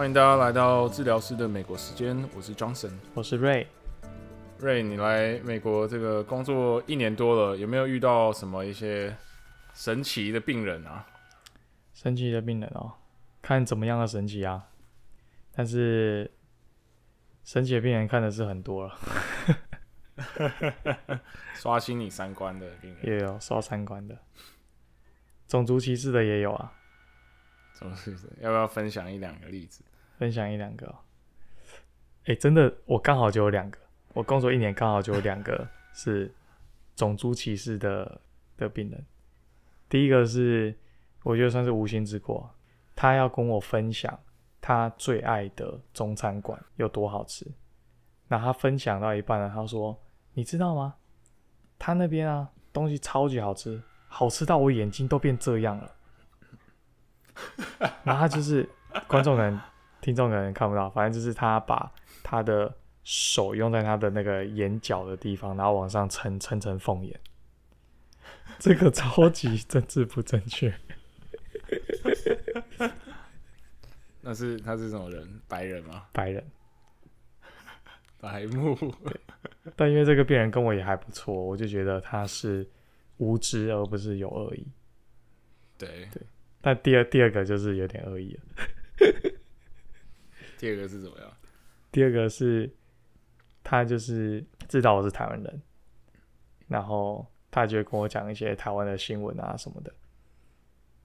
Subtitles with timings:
[0.00, 3.66] 欢迎大家来到治疗师的美国时间，我是 Johnson，我是 Ray。
[4.58, 9.14] Ray，你来美国这个工作一年多了，有没有遇到什么一些
[9.74, 11.06] 神奇的病人啊？
[11.92, 12.94] 神奇的病人哦，
[13.42, 14.70] 看怎么样的神奇啊！
[15.52, 16.30] 但是
[17.44, 18.98] 神奇的病人看的是很多了，
[21.52, 24.16] 刷新你三观的病人也有刷三观的，
[25.46, 26.72] 种族歧视的也有啊。
[27.74, 29.84] 种族歧视，要不要分享一两个例子？
[30.20, 30.98] 分享一两个、喔，
[32.24, 33.78] 哎、欸，真的，我刚好就有两个，
[34.12, 36.30] 我工作一年刚好就有两个 是
[36.94, 38.20] 种族歧视的
[38.58, 39.02] 的病人。
[39.88, 40.78] 第一个是
[41.22, 42.54] 我觉得算是无心之过，
[42.94, 44.20] 他要跟我分享
[44.60, 47.50] 他最爱的中餐馆有多好吃。
[48.28, 49.98] 那他分享到一半呢，他说
[50.34, 50.96] ：“你知道吗？
[51.78, 55.90] 他那边啊东西超级好吃，好吃到我眼睛都变这样了。”
[58.04, 58.68] 然后他就是
[59.08, 59.58] 观众人。
[60.00, 67.18] 听众可能看不到，反正就是他把他的手用在他的那个眼角的地方，然后往上撑，撑成凤眼。
[68.58, 70.74] 这个超级政治不正确。
[74.22, 75.40] 那是他是什么人？
[75.48, 76.04] 白人吗？
[76.12, 76.44] 白人。
[78.20, 78.76] 白目。
[79.76, 82.68] 但因为这个病人跟我也还不错，我就觉得他是
[83.16, 84.66] 无知而不是有恶意。
[85.78, 86.22] 对对。
[86.60, 88.42] 但第二第二个就是有点恶意了。
[90.60, 91.32] 第二个是怎么样？
[91.90, 92.70] 第二个是，
[93.64, 95.62] 他就是知道我是台湾人，
[96.68, 99.90] 然后他就会跟我讲一些台湾的新闻啊什么的。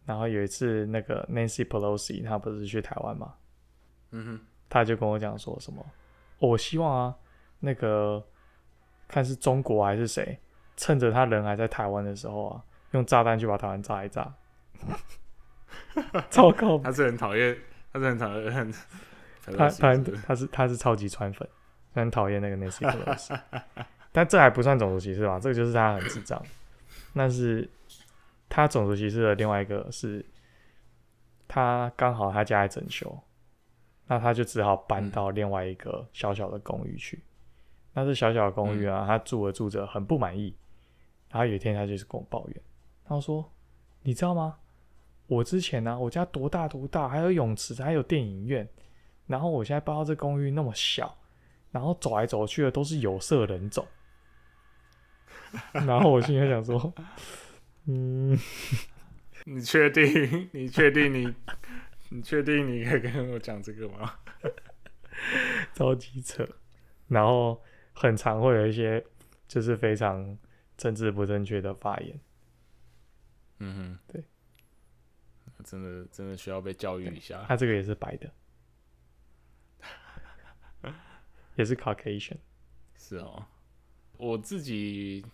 [0.06, 3.36] 然后有一次，那个 Nancy Pelosi 他不是去台湾吗？
[4.12, 5.82] 嗯哼，他就跟我讲说什么，
[6.40, 7.16] 哦，我希望啊，
[7.62, 8.22] 那个
[9.08, 10.38] 看是中国还是谁，
[10.76, 12.62] 趁着他人还在台湾的时候啊，
[12.92, 14.36] 用炸弹去把台湾炸一炸。
[16.30, 17.58] 糟糕，他是很讨厌，
[17.94, 18.74] 他是很讨厌。
[19.46, 21.48] 他他他是他是超级川粉，
[21.94, 23.40] 很讨厌那个 Nancy Pelosi，
[24.12, 25.40] 但这还不算种族歧视吧？
[25.40, 26.42] 这个就是他很智障。
[27.14, 27.70] 但是
[28.50, 30.26] 他种族歧视的另外一个是，
[31.48, 33.18] 他刚好他家在整修，
[34.08, 37.22] 那他就只好搬到另外一个小小的公寓去。
[37.94, 40.54] 那是小小的公寓啊，他住着住着很不满意，
[41.30, 42.62] 然后有一天他就是跟我抱怨，
[43.06, 43.50] 他说
[44.04, 44.58] ：“你知道吗？
[45.28, 48.68] 我之前呢、啊，我家多大多大，还有泳池，还有电影院。”
[49.28, 51.18] 然后我现在不知道这公寓那么小，
[51.72, 53.88] 然后走来走去的都是有色人种，
[55.74, 56.94] 然后我心里想说，
[57.88, 58.38] 嗯，
[59.46, 60.50] 你确定？
[60.54, 61.34] 你确定你？
[62.10, 64.14] 你确定你可以跟我讲这个吗？
[65.74, 66.48] 超级扯，
[67.08, 67.60] 然后
[67.94, 69.04] 很常会有一些
[69.48, 70.38] 就是非常
[70.78, 72.20] 政治不正确的发言。
[73.58, 74.24] 嗯哼，对，
[75.64, 77.44] 真的真的需要被教育一下。
[77.48, 78.32] 他这个也是白的。
[81.56, 82.38] 也是 Caucasian，
[82.98, 83.46] 是哦。
[84.18, 85.26] 我自己，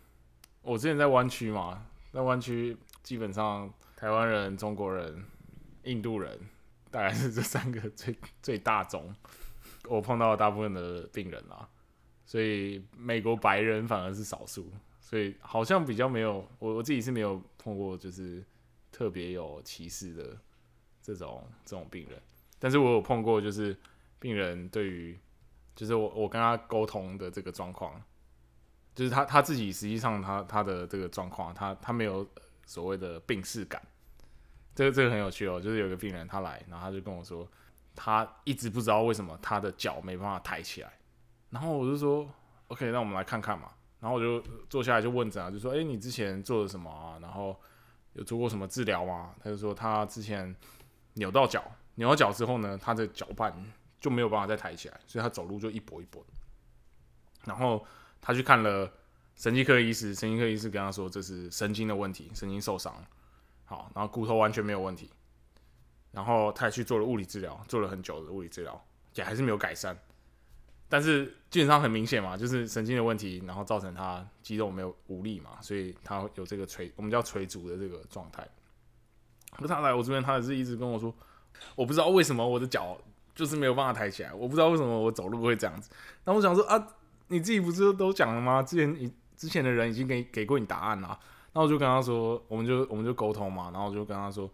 [0.62, 5.24] 我之前在湾区嘛，在湾区基本上台湾人、中国人、
[5.84, 6.40] 印度人，
[6.90, 9.14] 大概是这三个最最大宗。
[9.88, 11.68] 我碰到大部分的病人啦，
[12.26, 18.44] 所以美国白人反而是少数，所以好像比较没有，我我自己是没有碰过，就是
[18.92, 20.38] 特别有歧视的
[21.02, 22.22] 这种这种病人。
[22.59, 23.76] 但是我有碰过，就是
[24.20, 25.20] 病人对于
[25.76, 28.02] 就是我我跟他沟通的这个状况，
[28.94, 32.28] 就是他他自己实际上他他的这个状况，他他没有
[32.66, 33.82] 所谓的病识感，
[34.76, 35.59] 这个这个很有趣哦。
[35.59, 37.48] 就是有个病人他来，然后他就跟我说，
[37.96, 40.92] 他一直不知道为什么他的脚没办法抬起来，
[41.50, 42.30] 然后我就说
[42.68, 43.72] ，OK，那我们来看看嘛。
[44.00, 47.20] 然后我就坐下来就问诊啊，就说，哎，你之前做了什么啊？
[47.22, 47.56] 然后
[48.14, 49.35] 有做过什么治疗吗？
[49.44, 50.56] 他就说他之前
[51.14, 51.64] 扭到脚，
[51.96, 53.53] 扭到脚之后呢，他的脚绊。
[54.02, 56.22] 就没有办法再抬起来，所以他走路就一跛一跛。
[57.46, 57.86] 然后
[58.20, 58.92] 他去看了
[59.36, 62.94] 神经科医师，神经科医师跟他说这是神经的问题，神经受伤。
[63.64, 65.09] 好，然后骨头完全没有问题。
[66.12, 69.98] 然后他也去做了物理治疗，做了很久的物理治疗，也还是没有改善。
[70.90, 78.46] 但是基本上很明显嘛，就是神经的问题，然后造成他肌肉没有无力嘛，所以他有这个垂，我们叫垂足的这个状态。
[79.52, 81.16] 可他来我这边，他也是一直跟我说，
[81.76, 82.97] 我不知道为什么我的脚。
[83.34, 85.90] 就是没有办法抬起来，我不知道为什么我走路会这样子。
[86.26, 86.88] 那我想说啊，
[87.28, 88.62] 你自己不是都讲了吗？
[88.62, 91.18] 之前你之前的人已经给给过你答案了。
[91.54, 93.72] 那我就跟他说，我们就我们就沟通嘛。
[93.72, 94.50] 然后我就跟他说，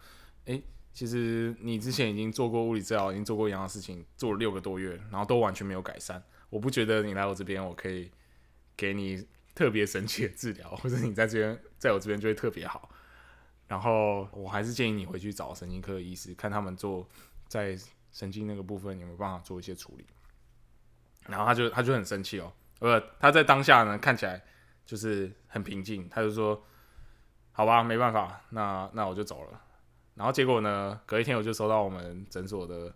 [0.45, 0.63] 哎、欸，
[0.93, 6.23] 其实你之前已经做过物理治疗，已经做过一样的事情，做了六个多月，然后都完全没有改善。
[6.49, 8.09] 我不觉得你来我这边，我可以
[8.75, 12.89] 给你特别神奇的治疗， 或者你在这边在我这边就会特别好。
[13.67, 17.07] 然后我还是建议你回去找神经科的医师，看他们做
[17.47, 17.77] 在。
[18.17, 20.05] 神经那个部分有没有办法做一些处理？
[21.27, 24.41] 然后他就他就很生气哦，呃，他在当下呢看起来
[24.87, 26.59] 就是很平静，他就说
[27.53, 29.61] ：“好吧，没办法，那那我就走了。”
[30.15, 32.91] 然后结果呢，隔一天我就收到我们诊所的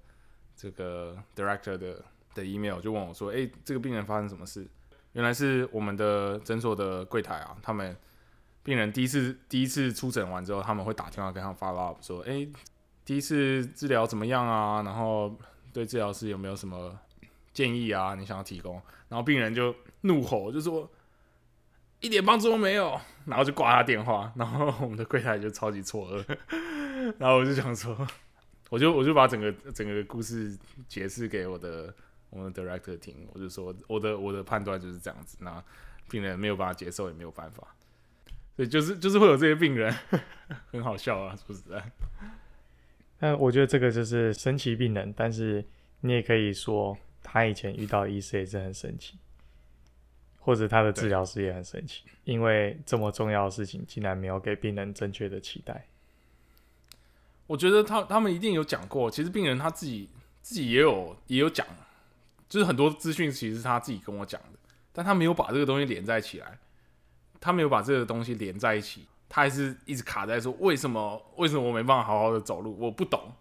[0.55, 2.03] 这个 director 的
[2.33, 4.67] 的 email，就问我说：“诶，这个病人发生什么事？”
[5.13, 7.95] 原来是我们的诊所的柜台啊，他们
[8.63, 12.49] 病人第一次第一次出诊完之后，他们会打电话跟他 follow up 说：“诶，
[13.11, 14.81] 第一次治疗怎么样啊？
[14.83, 15.37] 然后
[15.73, 16.97] 对治疗师有没有什么？”
[17.51, 20.89] 建议啊，你想要提供，然后病人就怒吼，就说
[21.99, 26.37] 一点帮助都没有，然后就挂他电话，然后我们的柜台就超级错愕，
[27.19, 28.07] 然后我就想说，
[28.69, 31.93] 我就我就把整个整个故事解释给我的
[32.29, 35.61] 我们的 director 听，我就说我的我的判断就是这样子，那
[36.09, 37.67] 病人没有办法接受也没有办法，
[38.55, 39.93] 所以就是就是会有这些病人，
[40.71, 41.83] 很好笑啊，说实在，
[43.21, 45.63] 但我觉得这个就是神奇病人，但是
[46.01, 46.97] 你也可以说。
[47.23, 49.15] 他以前遇到医师也是很神奇，
[50.39, 55.85] 或者他的治疗师也很神奇，因为这么重要的事情竟然没有给病人正确的期待。
[57.45, 60.09] 我觉得他他们一定有讲过，其实病人他自己
[60.41, 61.65] 自己也有也有讲，
[62.49, 64.57] 就是很多资讯其实是他自己跟我讲的，
[64.91, 66.57] 但他没有把这个东西连在起来，
[67.39, 73.31] 他没有把这个东西连在一起，他还是一直卡在说为什么为什么我没办法好好的走路，我不懂。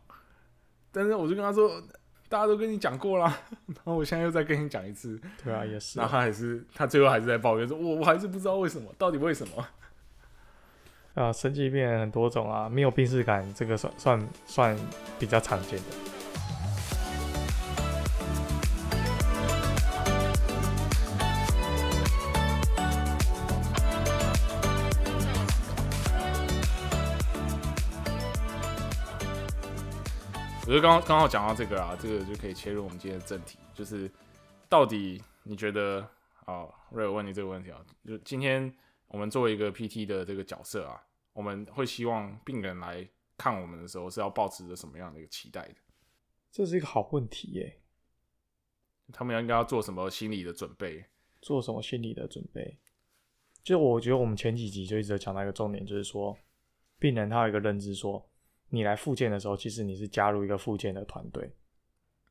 [0.92, 1.82] 但是我就跟他说。
[2.30, 5.20] 大家都跟你讲过啦， 然后我现在又再跟你讲一次。
[5.42, 5.98] 对啊，也是。
[5.98, 9.66] 那他还是他最后还是在抱怨说：“我我还是不知道为什么，到底为什么？”
[11.14, 14.76] 啊，神经病很多种啊，没有病识感，这个算算算
[15.18, 15.84] 比较常见的。
[30.70, 34.08] 我觉得刚刚好讲到这个啊，这个就可以切入我们今天的正题，就是
[34.68, 36.08] 到底你觉得
[36.44, 38.72] 啊，瑞尔问你这个问题啊，就今天
[39.08, 41.02] 我们作为一个 PT 的这个角色啊，
[41.32, 43.04] 我们会希望病人来
[43.36, 45.74] 看我们的时候是要保持着什么样的一个期待的？
[46.52, 47.80] 这是一个好问题耶。
[49.12, 51.04] 他们应该要做什么心理的准备？
[51.42, 52.78] 做什么心理的准备？
[53.64, 56.38] 就我觉得我们前几集就一直讲到一个重点，就是说
[57.00, 58.24] 病人他有一个认知说。
[58.70, 61.52] 你来复健的时候，其实你是加入一个复健的团队，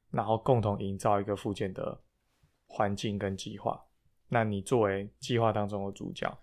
[0.10, 2.02] 然后共同营造一个复健的
[2.66, 3.86] 环境跟计划。
[4.30, 6.40] 那你作为计划当中的主角，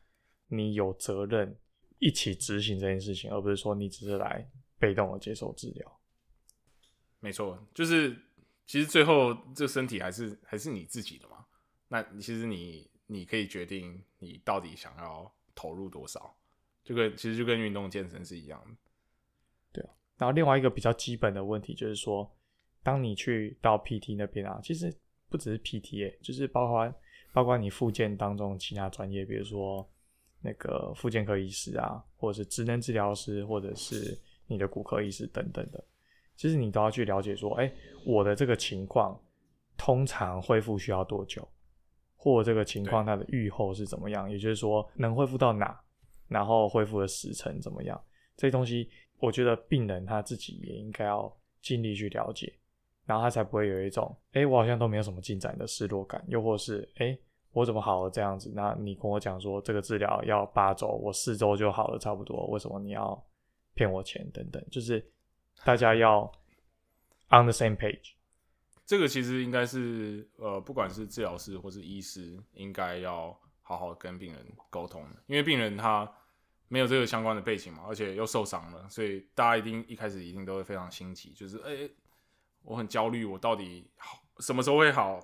[0.48, 1.58] 你有责任
[1.98, 4.46] 一起执行这件事情，而不是说你只是来
[4.78, 6.00] 被动的接受治疗。
[7.20, 8.14] 没错，就是
[8.66, 11.46] 其实最后这身体还是还是你自己的嘛。
[11.88, 16.36] 那其实你你可以决定你到底想要投入多少，
[16.84, 18.76] 这个其实就跟运动健身是一样的。
[20.18, 22.30] 然后另外一个比较基本的问题就是说，
[22.82, 24.90] 当你去到 PT 那边啊，其实
[25.28, 26.94] 不只是 PT，欸，就是包括
[27.32, 29.86] 包括你附件当中其他专业，比如说
[30.40, 35.84] 那个附件科医师啊，或者是职能治疗师，或者是你的骨科医师等等的，
[36.34, 37.70] 其实你都要去了解说，哎，
[38.06, 39.20] 我的这个情况
[39.76, 41.46] 通常恢复需要多久，
[42.16, 45.78] 或者这个情况它的预后是怎么样，也就是说能恢复到哪，
[46.28, 48.00] 然后恢复的时程怎么样，
[48.34, 48.88] 这些东西。
[49.18, 52.52] 我觉得病人他自己也应该要尽力去了解，
[53.04, 57.18] 然后他才不会有一种，哎、我好像都没有什么进展的失落感，又或是，哎、
[57.52, 58.52] 我怎么好了这样子？
[58.54, 63.20] 那你跟我讲说这个治疗要八周，我四周就好了，差不多，为什么你要
[63.74, 64.28] 骗我钱？
[64.32, 65.04] 等等，就是
[65.64, 66.30] 大家要
[67.30, 68.12] on the same page。
[68.84, 76.12] 这个其实应该是，呃，不管是治疗师或是医师，应该要好好跟病人沟通，因为病人他。
[76.68, 81.88] 没有这个相关的背景嘛，而且又受伤了，所以大家一定一开始一定都会非常心急，就是哎、
[82.62, 85.20] 我很焦虑，我到底好什么时候会好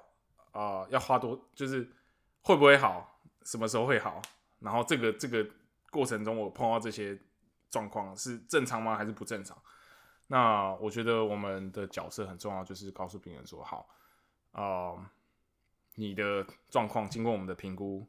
[0.53, 1.91] 啊、要花多就是
[2.43, 3.21] 会不会好？
[3.45, 4.23] 什么时候会好？
[4.61, 5.45] 然后这个这个
[5.91, 7.19] 过程中，我碰到这些
[7.71, 8.97] 状况是正常吗？
[8.97, 9.61] 还是不正常？
[10.29, 13.89] 那我觉得我们的角色很重要，就是告诉病人说，好
[14.53, 15.11] 啊、
[15.97, 18.07] 你的状况经过我们的评估，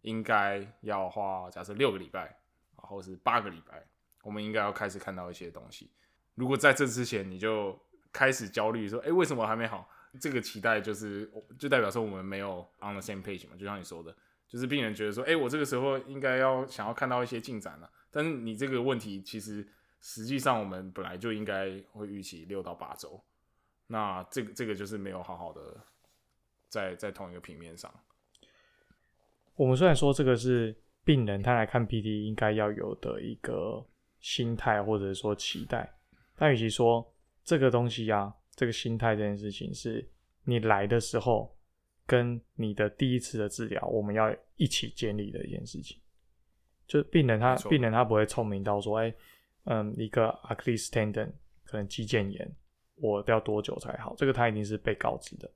[0.00, 2.38] 应该要花假设六个礼拜。
[2.84, 3.84] 或是八个礼拜，
[4.22, 5.90] 我们应该要开始看到一些东西。
[6.34, 7.78] 如果在这之前你就
[8.12, 9.88] 开始焦虑，说：“哎，为什么还没好？”
[10.20, 13.56] 这个期待就是，就代表说我们没有 on the same page 嘛。
[13.56, 19.66] 就像你说的，就是病人觉得说：“哎，我这个时候应该要想要看到一些进展了。”但是你这个问题，其实
[20.00, 23.20] 实际上我们本来就应该会预期六到八周。
[23.88, 25.76] 那这个这个就是没有好好的
[26.68, 27.92] 在在同一个平面上。
[29.56, 30.74] 我们虽然说这个是。
[31.04, 33.84] 病人他来看 PT 应该要有的一个
[34.20, 35.92] 心态或者说期待，
[36.36, 37.06] 但与其说
[37.44, 40.08] 这个东西呀、啊，这个心态这件事情，是
[40.44, 41.54] 你来的时候
[42.06, 46.00] 跟你的第一次的治疗，我们要一起建立的一件事情。
[46.86, 49.16] 就病人他病人他不会聪明到说，哎、欸，
[49.64, 51.32] 嗯，一个 Achilles tendon
[51.64, 52.50] 可能肌腱炎，
[52.96, 54.14] 我要多久才好？
[54.16, 55.50] 这个他一定是被告知的。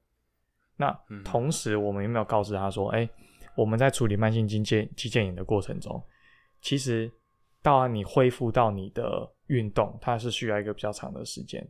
[0.76, 0.90] 那
[1.24, 3.10] 同时，我们有没有告知他说，哎、欸，
[3.58, 6.00] 我们在处理慢性肌腱肌腱炎的过程中，
[6.60, 7.10] 其实
[7.60, 11.68] 到你恢复到你的运动，它是需要一个比较长的时间，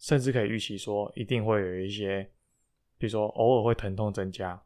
[0.00, 2.28] 甚至可以预期说，一定会有一些，
[2.98, 4.60] 比如说偶尔会疼痛增加，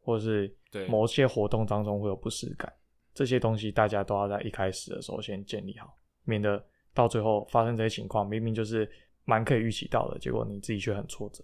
[0.00, 0.54] 或者是
[0.86, 2.70] 某些活动当中会有不适感。
[3.14, 6.62] 这些东西大家都要在一开始的时候先建立好，免得
[6.92, 8.86] 到最后发生这些情况，明明就是
[9.24, 11.42] 蛮可以预期到的，结果你自己却很挫折。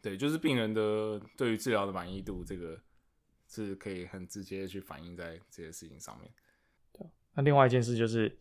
[0.00, 2.80] 对，就是病人的对于治疗的满意度，这个
[3.48, 6.30] 是可以很直接去反映在这些事情上面。
[6.92, 8.38] 对，那另外一件事就是，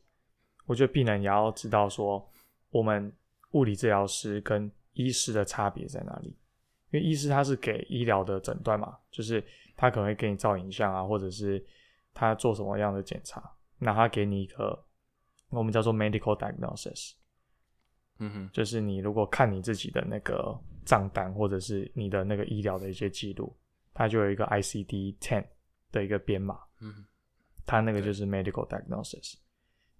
[0.65, 2.29] 我觉得病人也要知道说，
[2.69, 3.11] 我们
[3.53, 6.37] 物理治疗师跟医师的差别在哪里？
[6.91, 9.43] 因为医师他是给医疗的诊断嘛，就是
[9.75, 11.65] 他可能会给你照影像啊，或者是。
[12.19, 13.39] 他做什么样的检查？
[13.77, 14.83] 那他给你一个
[15.49, 17.13] 我们叫做 medical diagnosis，
[18.17, 23.55] 嗯哼，就是你如果看你自己的那个账单或者是你的那个医疗的一些记录，
[23.97, 25.43] 它就有一个 ICD ten
[25.91, 27.03] 的一个编码，嗯，
[27.65, 29.33] 它那个就是 medical diagnosis。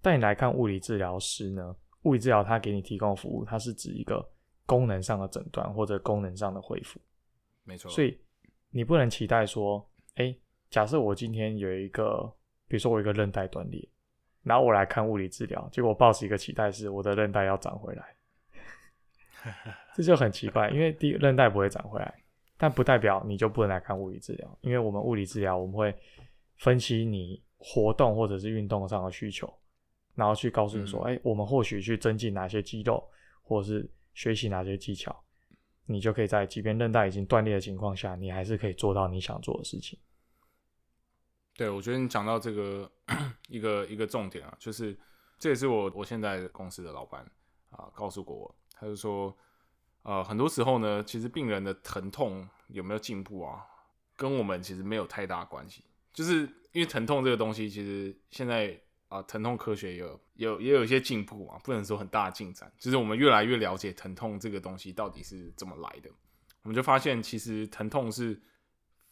[0.01, 1.75] 但你来看物理治疗师呢？
[2.04, 4.24] 物理治疗它给你提供服务，它是指一个
[4.68, 7.01] 功能上的诊断或者功能上的恢复，
[7.63, 7.89] 没错。
[7.89, 8.16] 所以
[8.70, 10.42] 你不能期待说，哎、欸。
[10.70, 12.30] 假设我今天有一个，
[12.68, 13.89] 比如说我有一个韧带断裂，
[14.44, 18.13] 然后我来看物理治疗，结果我抱持一个期待是我的韧带要长回来，
[19.96, 22.13] 这就很奇怪，因为第一韧带不会长回来，
[22.58, 25.96] 但不代表你就不能来看物理治疗，因为我们物理治疗我们会
[26.58, 29.52] 分析你活动或者是运动上的需求，
[30.16, 33.08] 然后去告诉你说，哎、嗯欸，我们或许去增进哪些肌肉，
[33.44, 35.16] 或者是学习哪些技巧，
[35.86, 40.00] 你就可以在即便韧带已经断裂的情况下，你还是可以做到你想做的事情。
[41.56, 42.92] 对，我觉得你讲到这个
[43.48, 44.98] 一个一个重点啊，就是
[45.40, 47.24] 这也是我我现在公司的老板
[47.70, 49.36] 啊告诉过我，他就说，
[50.08, 53.62] 呃，很多时候呢，其实病人的疼痛有没有进步啊，
[54.16, 55.84] 跟我们其实没有太大关系，
[56.14, 66.10] 就是因为疼痛这个东西，其实现在啊，疼痛科学有有也有一些进步啊，不能说很大的进展，就是我们越来越了解疼痛这个东西到底是怎么来的，
[66.62, 68.42] 我们就发现其实疼痛是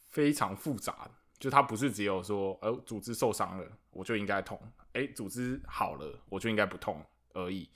[0.07, 1.11] 非常复杂的。
[1.37, 4.57] 就它不是只有说，呃，组织受伤了，我就应该痛，
[4.93, 7.69] 哎，组织好了，我就应该不痛而已，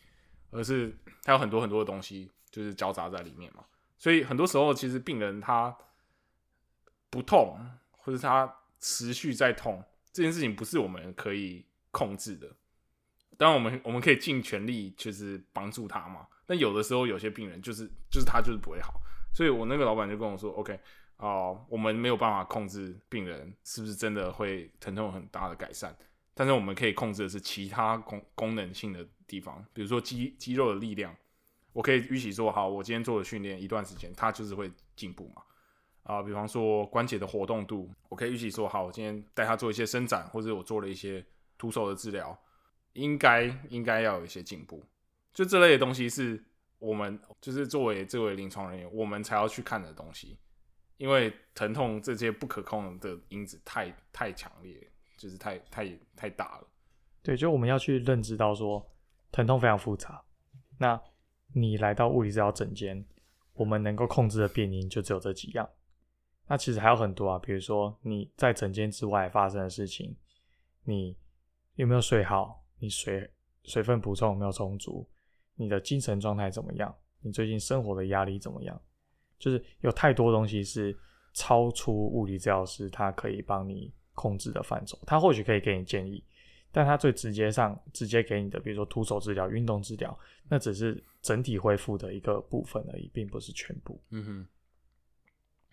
[0.51, 3.63] 而是它有很多很多的东西，就是交杂在里面嘛。
[3.97, 5.75] 所以很多时候，其实病人他
[7.09, 7.57] 不痛，
[7.91, 12.55] 或者他持续在痛，这件事情不是我们可以控制的。
[13.37, 16.27] 当然，我们我们可以尽全力，就是帮助他嘛。
[16.45, 19.01] 但有的时候，有些病人就是就是他就是不会好，
[19.33, 20.79] 所以我那个老板就跟我说，OK。
[21.17, 25.93] 哦我们没有办法控制病人是不是真的会疼痛很大的改善，
[26.33, 31.13] 但是我们可以控制的是其他功功能性的地方，比如说肌肌肉的力量，
[31.79, 35.41] 我可以预期说，好，我今天做的训练一段时间，它就是会进步嘛。
[36.03, 41.25] 啊、比方说关节的活动度，我可以预期说，好，我今天带他做一些伸展，或者我做了一些
[41.57, 42.37] 徒手的治疗，
[42.91, 44.83] 应该应该要有一些进步。
[45.33, 46.43] 就这类的东西是
[46.79, 50.37] 我们就是作为这位临床人员，我们才要去看的东西。
[50.97, 56.67] 因为疼痛这些不可控的因子太太强烈，就是太太太大了。
[57.23, 58.85] 对，就我们要去认知到说，
[59.31, 60.21] 疼痛非常复杂。
[60.77, 60.99] 那
[61.53, 63.03] 你来到物理治疗诊间，
[63.53, 65.67] 我们能够控制的变因就只有这几样。
[66.47, 70.15] 那其实还有很多啊，比如说你在诊间之外发生的事情，
[70.83, 71.15] 你
[71.75, 72.63] 有没有睡好？
[72.79, 73.29] 你水
[73.63, 75.07] 水分补充有没有充足？
[75.55, 76.95] 你的精神状态怎么样？
[77.21, 78.81] 你最近生活的压力怎么样？
[79.37, 80.97] 就是有太多东西是
[81.33, 86.23] 超出物理治疗师他可以帮你控制的范畴，他或许可以给你建议，
[86.71, 94.01] 但他最直接上直接给你的，比如说徒手治疗、运动治疗，那只是整体恢复的一个部分而已，并不是全部。
[94.09, 94.47] 嗯哼，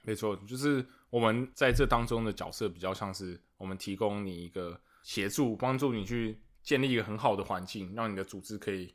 [0.03, 8.95] 没错，就是我们在这当中的角色比较像是我们提供你一个协助，帮助你去建立一个很好的环境，让你的组织可以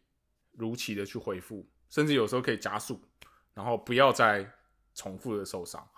[0.54, 3.02] 如期的去恢复，甚至有时候可以加速，
[3.54, 4.52] 然后不要再。
[4.94, 5.90] 重复的受伤，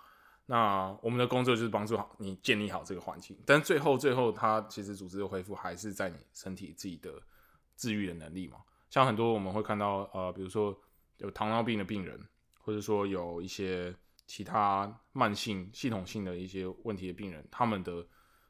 [0.46, 7.12] 那我们的工作就是帮助好你建立好这个环境，但最后最后，它其实组织的恢复还是在你身体自己的
[7.76, 8.58] 治愈的能力嘛。
[8.94, 10.80] 像很多我们会看到，呃，比如说
[11.18, 12.16] 有糖尿病的病人，
[12.60, 13.92] 或者说有一些
[14.28, 18.08] 其他慢性系统性的一些问题的病人，他们的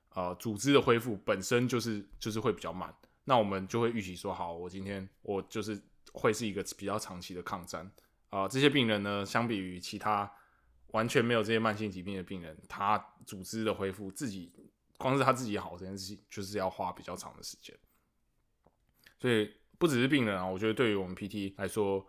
[0.09, 5.81] 呃组织的恢复本身就是就是会比较慢，那我们就会预期说，好，我今天我就是
[6.11, 7.89] 会是一个比较长期的抗战。
[8.27, 10.29] 啊、这些病人呢，相比于其他
[10.87, 14.51] 完全没有这些慢性疾病的病人，他组织的恢复，自己
[14.97, 17.73] 光是他自己好这件事情，就是要花比较长的时间。
[19.21, 19.49] 所以
[19.83, 22.07] 不只是病人啊，我觉得对于我们 PT 来说，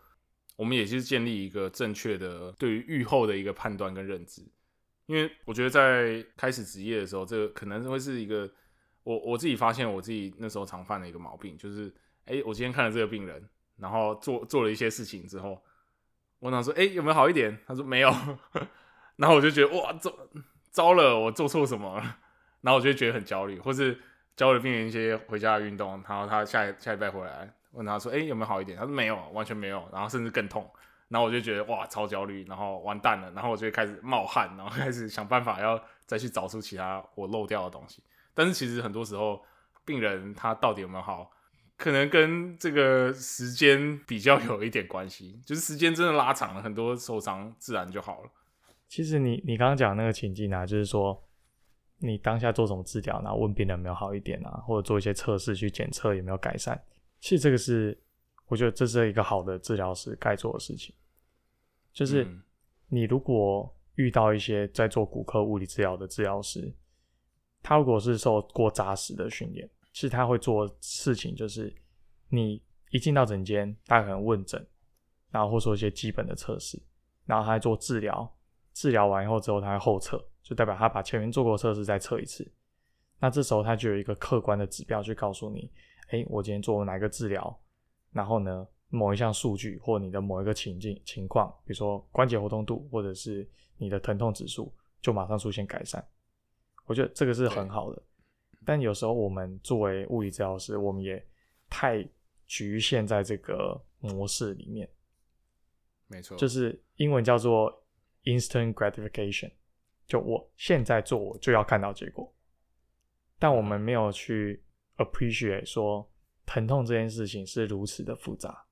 [0.54, 4.48] 我们也是建立一个正确的对于预后的一个判断跟认知。
[5.06, 8.48] 因为我觉得在开始职业的时候，这个可能会是一个
[9.02, 11.92] 我我自己发现我自己那时候常犯的一个毛病，就是
[12.26, 13.42] 哎，我今天看了这个病人，
[13.78, 15.60] 然后做做了一些事情之后。
[16.38, 17.58] 我想说，哎、有没有好一点？
[17.66, 18.08] 他说没有，
[19.16, 20.14] 然后我就觉得哇，糟
[20.70, 22.18] 糟了，我做错什么了？
[22.62, 23.98] 然后我就觉得很焦虑，或是
[24.36, 28.78] 教了病人一些回家的运动，然后他下下礼拜回来问他说，哎、有没有好一点？
[28.78, 30.68] 他说没有，完全没有，然后甚至更痛。
[31.08, 38.02] 然后我就觉得哇，超焦虑，然后完蛋了，然后我就开始冒汗，然后开始想办法要再去找出其他我漏掉的东西。
[38.32, 39.40] 但是其实很多时候，
[39.84, 41.30] 病人他到底有没有好？
[41.76, 48.30] 可能跟这个时间比较有一点关系，就是时间真的拉长了，很多受伤自然就好了。
[48.88, 51.22] 其实你你刚刚讲那个情境啊，就是说
[51.98, 56.80] 你当下做什么治疗，然后问病人有没有好一点啊，或者做一些测试去检测有没有改善。
[57.24, 57.98] 其实这个是
[58.48, 60.94] 我觉得这是一个好的治疗师该做的事情。
[61.90, 62.28] 就是
[62.86, 66.70] 你如果遇到一些在做骨科物理治疗的治疗师，
[67.62, 69.66] 他如果是受过扎实的训练。
[69.90, 71.74] 其实他会做事情，就是
[72.28, 74.62] 你一进到诊间，大家可能问诊，
[75.30, 76.78] 然后或做一些基本的测试，
[77.24, 78.30] 然后他在做治疗，
[78.74, 82.46] 治疗完以后之后，他会后测，就代表他把前面做过测试再测一次。
[83.18, 85.72] 那这时候他就有一个客观的指标去告诉你，
[86.08, 87.60] 哎，我今天做了哪个治疗，
[88.12, 96.06] 然后呢，某一项数据或你的某一个情境情况，比如说关节活动度或者是你的疼痛指数，就马上出现改善。
[96.86, 98.02] 我觉得这个是很好的。
[98.64, 101.22] 但有时候我们作为物理治疗师，我们也
[101.68, 102.06] 太
[102.46, 104.88] 局限在这个模式里面。
[106.06, 107.84] 没错，就是英文叫做
[108.24, 109.50] instant gratification，
[110.06, 112.32] 就我现在做，我就要看到结果。
[113.38, 114.62] 但我们没有去
[114.96, 116.08] appreciate 说
[116.46, 118.64] 疼痛这件事情是如此的复杂，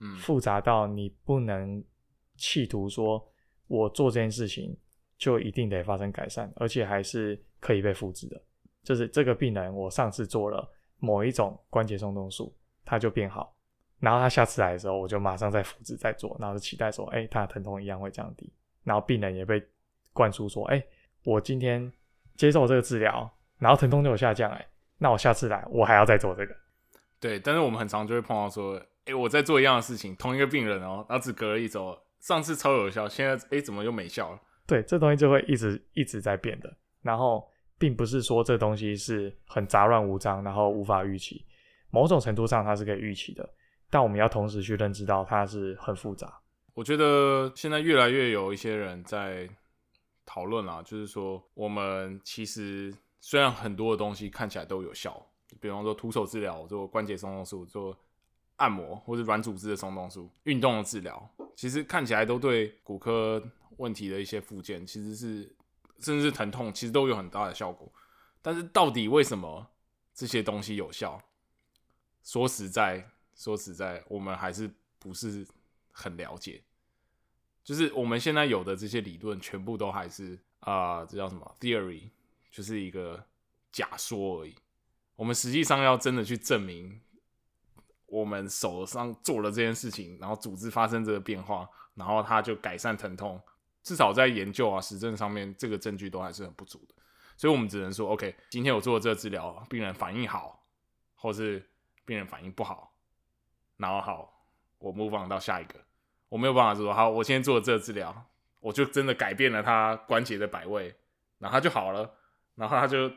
[0.00, 1.82] 嗯，复杂到你不能
[2.36, 3.26] 企图说
[3.66, 4.76] 我做这件事情
[5.16, 8.40] 就一定得发生改善，而且还是可以被复制的。
[8.82, 10.66] 就是这个病人，我上次做了
[10.98, 13.54] 某一种关节松动术，他就变好，
[13.98, 18.50] 然后他下次来的时候，我就马上再复制再做，然后就期待说，哎，他的疼痛一样会降低，
[18.84, 19.62] 然后病人也被
[20.14, 20.82] 灌输说，哎，
[21.24, 21.92] 我今天
[22.36, 24.66] 接受这个治疗，然后疼痛就有下降，哎，
[25.00, 26.54] 那我下次来我还要再做这个。
[27.18, 34.38] 对，但是我们很常就会碰到说，哎，我在做一样的事情，同一个病人哦，然后只隔了一周，上次超有效，现在哎怎么又没效了？
[34.66, 37.44] 对，这东西就会一直一直在变的，然后。
[37.80, 41.46] 并不是说这东西是很杂乱无章，然后无法预期。
[41.88, 43.48] 某种程度上，它是可以预期的，
[43.88, 46.42] 但我们要同时去认知到它是很复杂。
[46.74, 49.48] 我觉得现在越来越有一些人在
[50.26, 55.24] 讨论啦，就是说我们其实虽然很多的东西看起来都有效，
[55.60, 57.96] 比方说徒手治疗、做关节松动术、做
[58.56, 63.42] 按摩或者软组织的松动术、运动的治疗，其实看起来都对骨科
[63.76, 65.56] 问题的一些复健其实是。
[66.02, 67.92] 甚至是疼痛，其实都有很大的效果。
[68.40, 69.66] 但是到底为什么
[70.14, 71.22] 这些东西有效？
[72.24, 75.46] 说实在，说实在，我们还是不是
[75.92, 76.62] 很了解。
[77.62, 82.08] 就是我们现在有的这些理论，全部都还是啊、呃，这叫什么 theory，
[82.50, 83.24] 就是一个
[83.70, 84.54] 假说而已。
[85.16, 87.00] 我们实际上要真的去证明，
[88.06, 93.40] 我们手上做了这件事情，然后组织发生这个变化，然后它就改善疼痛。
[93.82, 96.94] 至少在研究啊、实证上面，这个证据都还是很不足的，
[97.34, 100.66] 所以我们只能说，OK，今天我做了这个治疗，病人反应好，
[101.14, 101.66] 或是
[102.04, 102.94] 病人反应不好，
[103.78, 104.44] 然后好，
[104.78, 105.80] 我 move on 到下一个，
[106.28, 108.26] 我没有办法说，好，我今天做了这个治疗，
[108.60, 110.94] 我就真的改变了他关节的摆位，
[111.38, 112.18] 然后他就好了，
[112.60, 113.10] 然后他就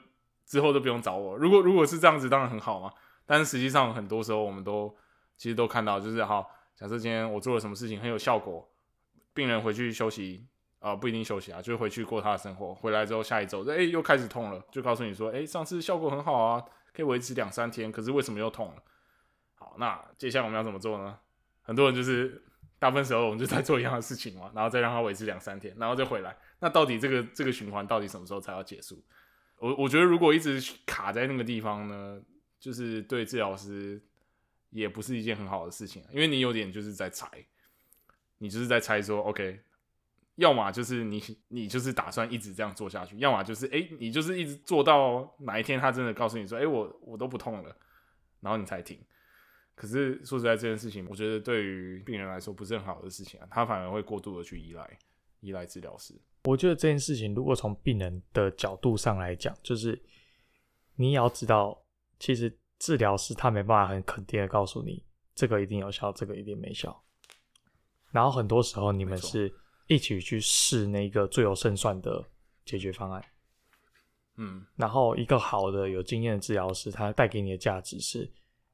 [0.45, 1.37] 之后都不用找我。
[1.37, 2.91] 如果如果是这样子，当然很好嘛，
[3.25, 4.95] 但是实际上很多时候我们都
[5.37, 8.67] 其实都看到，就是好，假设今天我做了什么事情很有效果，
[9.33, 10.47] 病人回去休息。
[10.83, 12.75] 啊、不一定休息啊，就回去过他的生活。
[12.75, 16.61] 回来之后，下一周，哎、又开始痛了，就告诉你说，哎、上次效果很好啊，
[16.93, 18.83] 可以维持两三天，可是为什么又痛了？
[19.55, 21.17] 好，那接下来我们要怎么做呢？
[21.61, 22.43] 很多人就是
[22.79, 26.35] 大部分时候我们就在做一样的事情嘛，然后再让他维持两三天，然后再回来。
[26.59, 29.01] 那到底这个这个循环到底什么时候才要结束？
[29.63, 32.21] 我我觉得如果一直卡在那个地方呢，
[32.59, 34.01] 就是对治疗师
[34.71, 37.29] 也不是一件很好的事情，因为你有点就是在猜，
[38.39, 39.61] 你就是在猜说，OK。
[40.35, 47.77] 要么就是你，你就是打算一直这样做下去；要么就是，哎、你就是一直做到哪一天他真的告诉你说，哎、我我都不痛了，
[48.41, 48.99] 然后你才停。
[49.75, 54.99] 可是说实在，这件事情我觉得对于病人来说不是很好的事情啊，他反而会过度的去依赖
[55.39, 56.15] 依赖治疗师。
[56.45, 60.01] 我觉得这件事情如果从病人的角度上来讲，就是
[60.95, 61.81] 你也要知道，
[62.19, 65.03] 其实治疗师他没办法很肯定的告诉你
[65.33, 67.01] 这个一定有效，这个一定没效。
[68.11, 69.53] 然后很多时候你们是
[69.87, 72.23] 一起去试那个最有胜算的
[72.65, 73.23] 解决方案。
[74.35, 78.29] 嗯，然后一个好的有经验的治疗师，他带给你的价值是，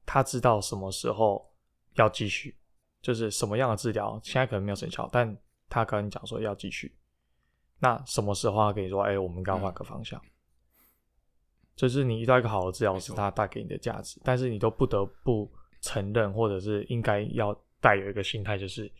[0.06, 1.48] 他知道什么时候
[1.96, 2.58] 要继续，
[3.02, 5.38] 就是什么样的治疗现在可能没有成效，但
[5.70, 6.96] 他跟你讲说要继续。
[7.80, 10.20] 那什么时候他跟你说，哎，我们刚换个方向。
[10.20, 10.30] 嗯，
[11.76, 15.50] 就是你遇到一个好的治疗师，他带给你的价值，但是你都不得不
[15.82, 18.92] 承认，或者是应该要带有一个心态，就是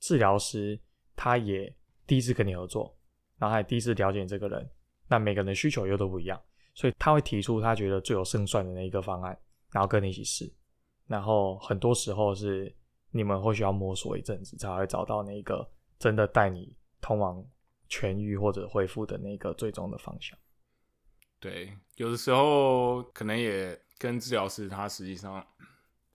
[0.00, 0.78] 治疗师
[1.14, 1.72] 他也
[2.06, 2.94] 第一次跟你合作，
[3.38, 4.68] 然后还第一次了解你这个人。
[5.06, 6.40] 那每个人的需求又都不一样，
[6.74, 9.38] 所以他会提出他觉得最有胜算的那一个方案，
[9.70, 10.50] 然后跟你一起试。
[11.06, 12.74] 然后很多时候是
[13.10, 15.64] 你们或许要摸索一阵子，才会找到那个
[15.98, 17.44] 真的带你通往
[17.88, 20.38] 痊愈或者恢复的那个最终的方向。
[21.40, 25.46] 对，有的时候可能也跟治疗师他实际上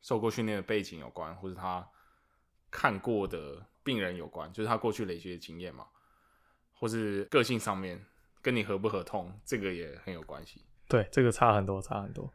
[0.01, 1.87] 受过训练的背景有关，或者他
[2.71, 5.85] 看过的病人有关，就是他过去累积的经验嘛，
[6.73, 8.05] 或是个性上面。
[8.41, 10.63] 跟你合不合痛，这个也很有关系。
[10.87, 12.33] 对，这个差很多，差很多。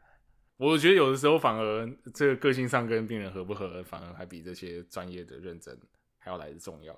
[0.55, 5.75] 我觉得有的时候反而这个个性上跟病人合不合，反而还比这些专业的认真
[6.19, 6.93] 还要来的重要。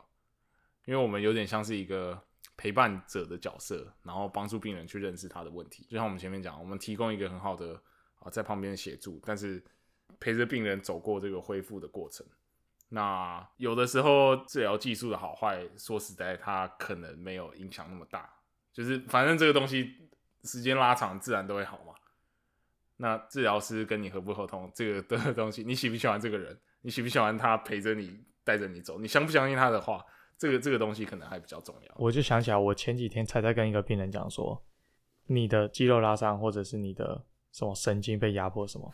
[0.84, 2.22] 因为我们有点像是一个
[2.58, 5.86] 陪伴者的角色，然后帮助病人去认识他的问题。
[5.88, 7.80] 就像我们前面讲，我们提供一个很好的
[8.20, 9.64] 啊，在旁边协助，但是
[10.20, 12.26] 陪着病人走过这个恢复的过程。
[12.90, 18.34] 那有的时候治疗技术的好坏，说实在，它可能没有影响那么大。
[18.74, 20.10] 就是反正这个东西
[20.44, 21.94] 时间拉长，自然都会好嘛。
[22.96, 26.60] 那治疗师跟你合不合同，这个的东西，你喜不喜欢这个人？
[26.82, 28.98] 你喜不喜欢他陪着你，带着你走？
[28.98, 30.04] 你相不相信他的话？
[30.38, 31.96] 这个这个东西可能还比较重要。
[31.98, 34.64] 我就想起来，我前几天才在跟一个病人讲说，
[35.26, 38.92] 你的肌肉拉伤，或者是你的什么神经被压迫什么，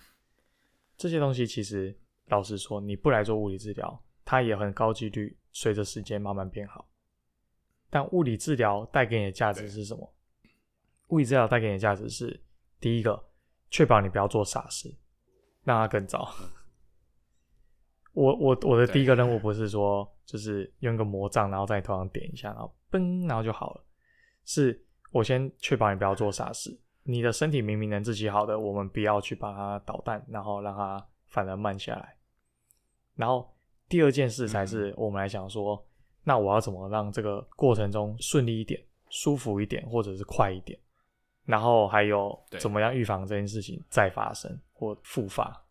[0.96, 1.96] 这些东西其实
[2.28, 6.88] 老实说，你不来做物理治疗，它也很高几率随着时间慢慢变好。
[7.90, 10.14] 但物理治疗带给你的价值是什么？
[11.10, 12.42] 物理治疗带给你的价值是：
[12.80, 13.22] 第一个，
[13.70, 14.96] 确保你不要做傻事，
[15.64, 16.34] 让它更糟。
[18.14, 23.84] 我我我的第一个任务不是说，就是用个魔杖，然后在你头上点一下，然后嘣，然后就好了。
[24.46, 26.80] 是我先确保你不要做傻事。
[27.04, 32.16] 你的身体明明能自己好的，我们不要去把它捣蛋，然后让它反而慢下来。
[33.16, 33.54] 然后
[33.90, 35.86] 第二件事才是我们来想说。
[36.26, 40.80] 那我要怎么让这个过程中顺利一点、舒服一点，或者是快一点？
[41.44, 45.63] 然后还有怎么样预防这件事情再发生或复发？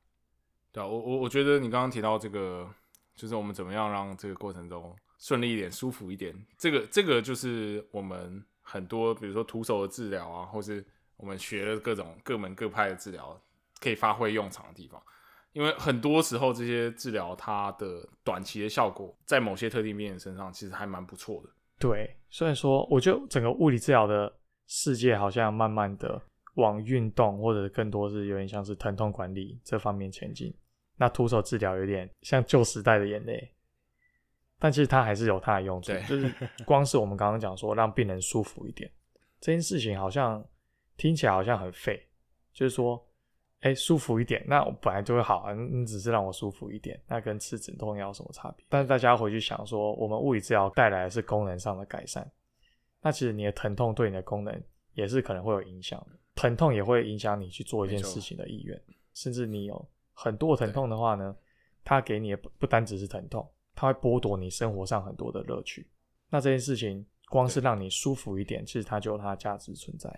[0.72, 2.66] 对啊，我我我觉得你刚刚提到这个，
[3.14, 6.34] 就是我们怎么样让这个过程中顺利一点、舒服一点？
[6.58, 10.84] 这个这个就是我们很多，比如说徒手的治疗啊，或是
[11.16, 13.38] 我们学了各种各门各派的治疗，
[13.80, 15.00] 可以发挥用场的地方。
[15.52, 21.50] 因为很多时候，这些治疗它的短期的效果，在某些特定病人身上，其实还蛮不错的。
[21.78, 24.34] 对，所以说，我觉得整个物理治疗的
[24.66, 26.18] 世界好像慢慢的
[26.54, 30.50] 往运动，或者更多是有点像是疼痛管理这方面前进。
[30.96, 33.52] 那徒手治疗有点像旧时代的眼泪，
[34.58, 35.92] 但其实它还是有它的用处。
[36.08, 36.32] 就是
[36.64, 38.90] 光是我们刚刚讲说让病人舒服一点
[39.40, 40.44] 这件事情，好像
[40.96, 42.08] 听起来好像很废，
[42.52, 43.04] 就是说。
[43.64, 45.54] 哎、欸，舒服一点，那我本来就会好啊。
[45.54, 48.66] 你只是让我舒服一点，那跟吃止痛药有什么差别？
[48.68, 52.28] 但是大家回去想说，我们物理治疗带来的是功能上的改善，
[53.00, 54.60] 那其实你的疼痛对你的功能
[54.94, 56.18] 也是可能会有影响的。
[56.34, 58.76] 疼痛也会影响你去做一件事情的意愿，
[59.14, 61.34] 甚至你有很多疼痛的话呢，
[61.84, 65.88] 它给你的不不单只是疼痛，它会剥夺你生活上很多的乐趣。
[66.28, 70.08] 那这件事情光是让你舒服一点，其实它就有它的价值存在。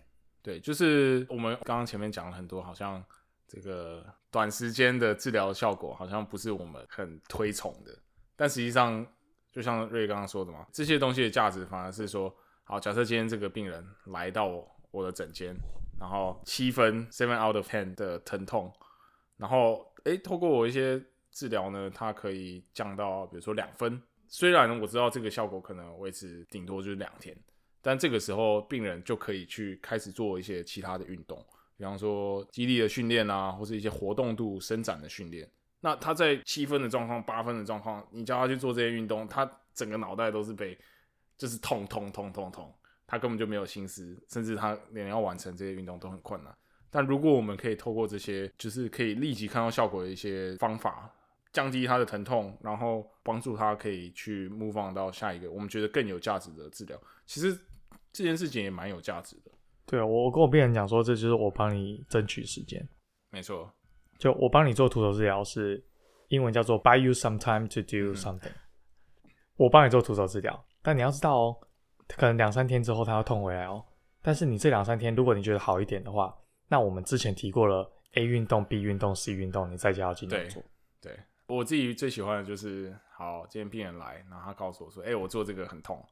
[0.43, 3.05] 对，就是我们刚刚前面讲了很多，好像。
[3.47, 7.97] 这个短时间的治疗效果好像不是我们很推崇的，
[8.35, 9.07] 但实际上，
[9.53, 14.49] 就像瑞刚刚说的嘛，这些东西的价值反而是说，好，假设今天这个病人来到
[14.91, 15.55] 我的诊间，
[16.01, 18.73] 然后七分 seven out of ten 的疼痛，
[19.37, 24.01] 然后诶，透过我一些治疗呢，它可以降到比如说两分。
[24.29, 27.37] 虽然我知道这个效果可能维持顶多就是两天，
[27.83, 31.45] 但这个时候病人就可以去开始做一些其他的运动。
[31.77, 35.49] 比方说肌力的训练啊，或是一些活动度伸展的训练。
[35.81, 40.79] 那他在七分的状况、八分的状况，你叫他去做这些运动，他整个脑袋都是被
[41.37, 42.75] 就是痛痛痛痛痛，
[43.07, 46.57] 他根本就没有心思，甚至他连要完成这些运动都很困难。
[46.95, 51.13] 但如果我们可以透过这些，就是可以立即看到效果的一些方法，
[51.53, 57.53] 降低他的疼痛，然后帮助他可以去 move on 到下一个我们觉得更有价值的治疗，其实
[58.13, 59.51] 这件事情也蛮有价值的。
[59.85, 62.81] 对啊，我跟我病人讲说，这就是我帮你争取时间。
[63.33, 63.69] 没错，
[64.17, 65.85] 就我帮你做徒手治疗是
[66.29, 68.55] 英文叫做 buy you some time to do something。
[69.25, 71.57] 嗯、我帮你做徒手治疗，但你要知道哦，
[72.07, 73.85] 可能两三天之后他要痛回来哦。
[74.23, 76.33] 但是你这两三天，如果你觉得好一点的话，
[76.75, 80.61] 那我们之前提过了 A 运动、B 运动、C 运动，你在家要尽量做。
[81.01, 86.05] 对，对我自己最喜欢的就是，好，今天病人来，然后他告诉我说：“哎、欸，我做这个很痛。”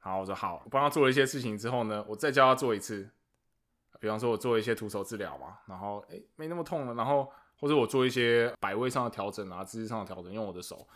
[0.00, 3.10] 好，我说好，我帮他做了一些事情之后呢，我再教他做一次。
[4.00, 6.94] 比方说，我做一些徒手治疗嘛，然后哎、欸，没那么痛了。
[6.94, 10.88] 然后或者我做一些摆位上的调整啊，姿势上的调整，用我的手，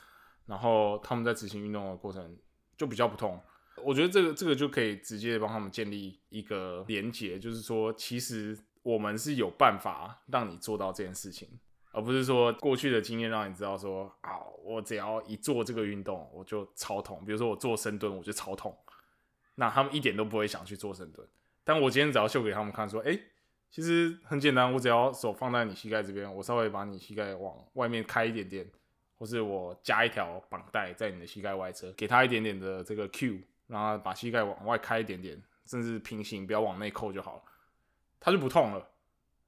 [0.46, 2.34] 然后他们在执行运动的过程
[2.78, 3.38] 就比较不痛。
[3.82, 8.58] 我觉得这个这个就可以直接帮他们建立一个连结，就是说，其实。
[8.84, 11.48] 我们是有办法让你做到这件事情，
[11.90, 17.24] 而不是说过去的经验让你知道说啊，我只要一做这个运动我就超痛。
[17.24, 18.76] 比如说我做深蹲我就超痛，
[19.54, 21.26] 那他们一点都不会想去做深蹲。
[21.64, 23.18] 但我今天只要秀给他们看，说，哎，
[23.70, 28.70] 其实很简单，我只要手放在你膝盖这边，我稍微把你膝盖往外面开一点点，
[29.16, 37.42] 或是我加一条绑带在你的膝盖外侧，给他一点点的这个 cue，让他把膝盖往外开一点点，甚至平行，不要往内扣就好了。
[38.20, 38.90] 他就不痛了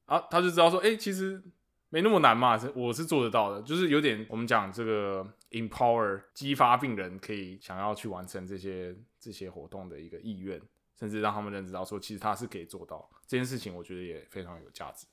[0.07, 1.43] 啊，他就知道说，哎、其实
[1.89, 10.61] 没那么难嘛，我是做得到的，就是有点我们讲这个 empower 激发病人可以想要去完成这些这些活动的一个意愿，
[10.99, 15.07] 甚至让他们认知到说，其实他是可以做到这件事情，我觉得也非常有价值。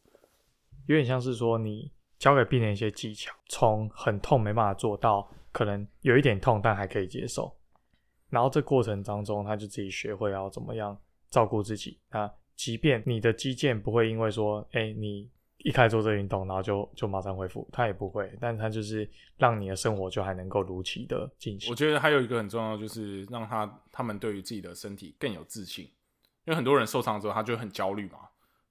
[0.87, 7.55] 有点像是说，你教给病人一些技巧，从很痛没办法做到，可能有一点痛但还可以接受，
[8.29, 12.29] 然后这过程当中，他就自己学会要怎么样照顾自己啊。
[12.55, 21.69] 即便你的肌腱不会因为说，哎、你一开始做这运动，然后就就马上恢复，它也不会，但它就是让你的生活就还能够如期的进行。
[21.69, 25.85] 我觉得还有一个很重要，就是让他他们对于自己的身体更有自信，
[26.45, 28.19] 因为很多人受伤之后，他就很焦虑嘛，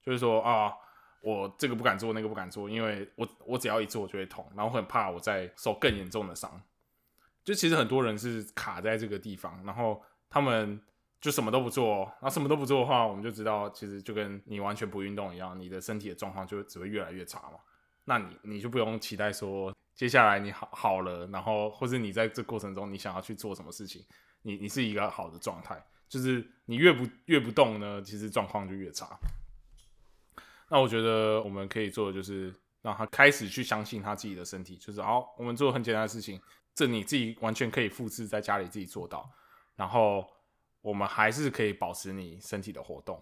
[0.03, 0.73] 就是说啊，
[1.23, 6.63] 我这个不敢做，那个不敢做，因为我我只要一做我就会痛，然后很怕我再受更严重的伤。
[7.43, 10.81] 就其实很多人是卡在这个地方，然后他们。
[11.23, 17.61] 就什么都不做，那什么都不做的话，我们就知道，其实就跟你完全不运动一样，你的身体的状况就只会越来越差嘛。
[18.05, 24.05] 那你你就不用期待说，接下来你好好了，然后或者你在这过程中你想要去做什么事情，
[24.43, 29.17] 你你是一个好的状态，就是你越不越不动呢，其实状况就越差。
[30.69, 36.41] 那我觉得我们可以做的就是让他开始去相信他自己的身体，就是好，我们做很简单的事情，
[36.75, 39.31] 这你自己完全可以复制在家里自己做到，
[39.77, 40.27] 然后。
[40.83, 43.19] 我们还是可以保持你身体的活动。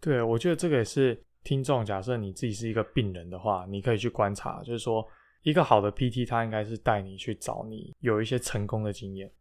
[0.00, 1.84] 对，我觉得这个也是听众。
[1.84, 5.06] 假设你自己是一个病人的话，你可以去观察，就是说，
[5.42, 9.32] 一个好的 PT，他应该是带你去找你有一些成功的经验。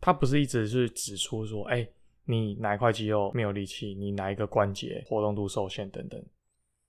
[0.00, 1.88] 他不是一直是指出说，哎，
[2.24, 6.24] 你哪一块肌肉没有力气，你哪一个关节活动度受限等等。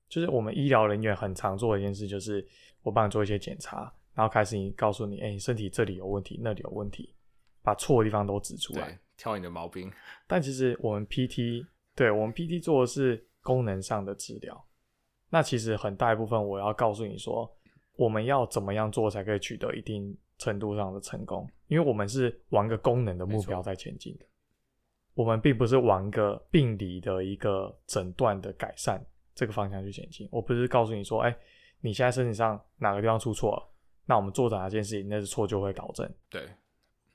[0.08, 2.48] 就是我们医疗人员很常做的一件事，就是
[2.84, 7.15] 我帮你做一些检查，然后开始你告诉你，哎，你身体这里有问题，那里有问题，
[7.63, 9.00] 把错的地方都指出来。
[9.20, 9.92] 挑你的毛病，
[10.26, 14.66] 但其实我们 PT 对我们 PT 做的是功能上的治疗。
[15.30, 17.54] 那其实很大一部分，我要告诉你说，
[17.98, 21.46] 我们要怎么样做才可以取得一定程度上的成功？
[21.68, 24.26] 因为我们是往个功能的目标在前进的，
[25.14, 29.06] 我们并不是往个病理的一个诊断的改善
[29.36, 30.28] 这个方向去前进。
[30.32, 31.38] 我不是告诉你说，哎，
[31.82, 33.70] 你现在身体上哪个地方出错了，
[34.06, 36.10] 那我们做哪件事情，那是错就会导正。
[36.30, 36.42] 对。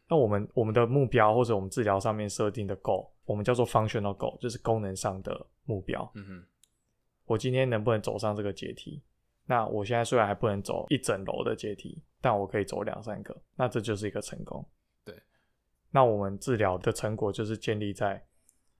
[0.06, 6.10] 那我们我们的目标或者我们治疗上面设定的 goal，我们叫做 functional goal，就是功能上的目标。
[6.14, 6.46] 嗯哼，
[7.24, 9.02] 我今天能不能走上这个阶梯？
[9.46, 14.62] 那我现在虽然还不能走一整楼的阶梯，但我可以走两三个，那这就是一个成功。
[15.06, 15.14] 对，
[15.90, 18.22] 那我们治疗的成果就是建立在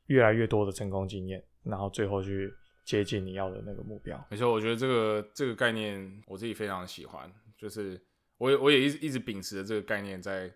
[0.09, 2.53] 越来越多的成功经验，然后最后去
[2.85, 4.23] 接近你要的那个目标。
[4.31, 7.99] 没错，我觉得这个这个概念我自己非常喜欢，就是
[8.37, 10.53] 我也我也一直一直秉持着这个概念在。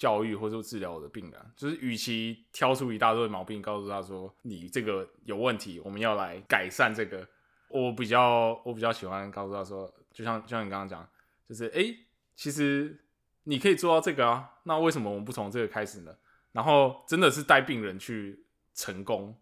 [0.00, 7.28] 教育或者说治疗我的病人，就是与其挑出一大堆毛病，告诉他说你这个有问题，我们要来改善这个。
[7.68, 11.06] 我比较我比较喜欢告诉他说，就像就像你刚刚讲，
[11.46, 11.94] 就是哎、
[12.34, 12.98] 其实
[13.42, 16.16] 你可以做到这个啊，那为什么我们不从这个开始呢？
[16.52, 19.36] 然后真的是带病人去成功，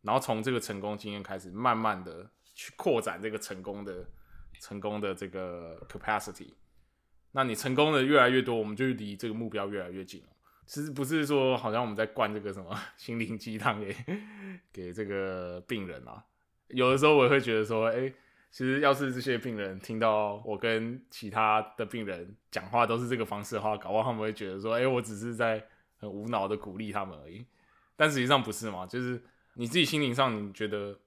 [0.00, 4.08] 然后从这个成功经验开始，慢慢的去扩展这个成功的
[4.58, 6.54] 成功的这个 capacity。
[7.38, 10.26] 那你成功的越来越多，我们就离这个目标越来越近了。
[10.66, 13.94] 其实不是说好像我们在灌这个什么 心灵鸡汤给
[14.72, 16.20] 给这个病人啊，
[16.66, 18.12] 有的时候我会觉得说，哎、
[18.50, 25.64] 其实要是这些病人听到我跟其他的病人讲话都是这个方式的话，搞不好他们会觉得说，哎、我只是在
[25.98, 27.46] 很无脑的鼓励他们而已。
[27.94, 29.22] 但实际上不是嘛，就是
[29.54, 30.98] 你自己心灵上你觉得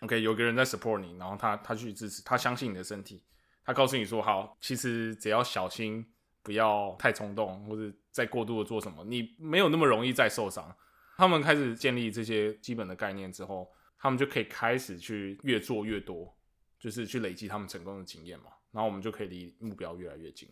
[0.00, 3.22] ，OK，有个人在 support 你，然后他他去支持，他相信你的身体，
[3.66, 6.06] 他告诉你说，好，其实只要小心，
[6.42, 10.74] 不要太冲动，或者再过度的做什么，你没有那么容易再受伤。
[11.16, 16.32] 他们开始建立这些基本的概念之后，他们就可以开始去越做越多，
[16.78, 18.46] 就是去累积他们成功的经验嘛。
[18.70, 20.48] 然后我们就可以离目标越来越近。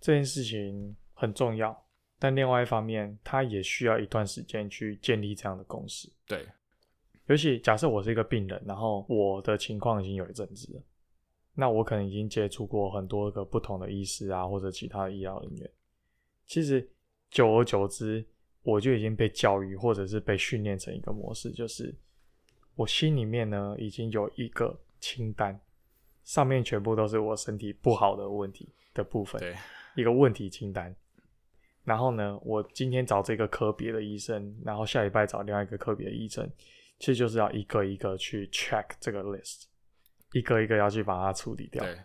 [0.00, 1.86] 这件事情很重要。
[2.18, 6.08] 但另外一方面，他也需要一段时间去建立这样的共识。
[6.24, 6.46] 对，
[7.26, 10.82] 尤其假设我是一个病人，然后我的情况已经有一阵子了，
[11.54, 15.70] 那我可能已经接触过很多个不同的医师啊，或者其他的医疗人员。
[16.46, 16.86] 其实
[17.30, 18.24] 久而久之，
[18.62, 21.94] 我就已经被教育，或者是被训练成一个模式，就是
[22.74, 25.58] 我心里面呢已经有一个清单，
[26.24, 29.40] 上面全部都是我身体不好的问题的部分，
[29.94, 30.94] 一个问题清单。
[31.84, 36.48] 然后呢，我今天找这个科别的医生，然后下礼拜找另外一个科别的医生，
[36.98, 39.64] 其实就是要一个一个去 check 这个 list，
[40.32, 41.84] 一个一个要去把它处理掉。
[41.84, 41.98] 对。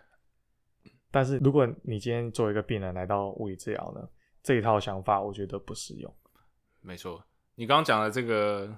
[1.10, 4.08] 但是如果你今天作为一个病人来到物理治疗呢，
[4.42, 6.14] 这一套想法我觉得不适用。
[6.80, 7.22] 没错，
[7.54, 8.72] 你刚刚讲的这个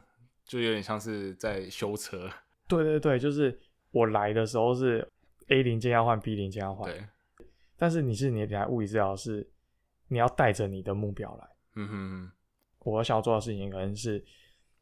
[0.44, 2.30] 就有点像是在修车。
[2.68, 3.58] 对对对，就是
[3.90, 5.06] 我来的时候是
[5.48, 6.90] A 零件要换，B 零件要换。
[6.92, 7.04] 对。
[7.76, 9.48] 但是你是你来物理治疗是。
[10.12, 11.48] 你要带着你的目标来。
[11.76, 12.32] 嗯哼哼，
[12.80, 14.20] 我想要做的事情可能是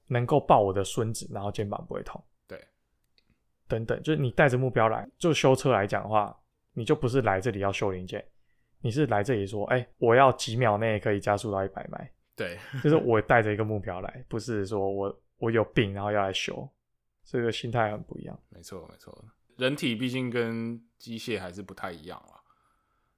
[0.07, 2.19] 能够抱我的孙子，然后肩膀不会痛。
[3.69, 5.09] 对，等等，就是你带着目标来。
[5.19, 6.37] 就修车来讲的话，
[6.73, 8.25] 你就不是来这里要修零件，
[8.81, 12.11] 你是来这里说，哎、欸，我要几秒内可以加速到一百迈。
[12.35, 16.69] 对，就是我带着一个目标来，不是说我我有病然后要来修，
[17.25, 18.41] 这个心态很不一样。
[18.49, 19.25] 没错，没错，
[19.57, 22.41] 人体毕竟跟机械还是不太一样了。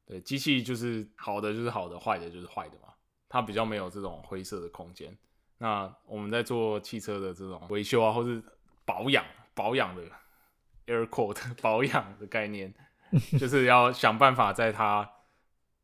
[0.06, 2.88] 对，机器就是好的就是好的，坏的就是坏的嘛，
[3.28, 5.14] 它比较没有这种灰色的空间。
[5.58, 8.42] 那我们在做汽车的这种维修啊，或是
[8.86, 9.22] 保养
[9.54, 10.02] 保养的
[10.86, 12.72] air quote 保养的概念，
[13.38, 15.08] 就是要想办法在它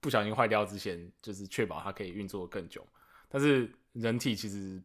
[0.01, 2.87] 不小心坏掉之前，就是确保它可以运作更久。
[3.29, 4.83] 但是人体其实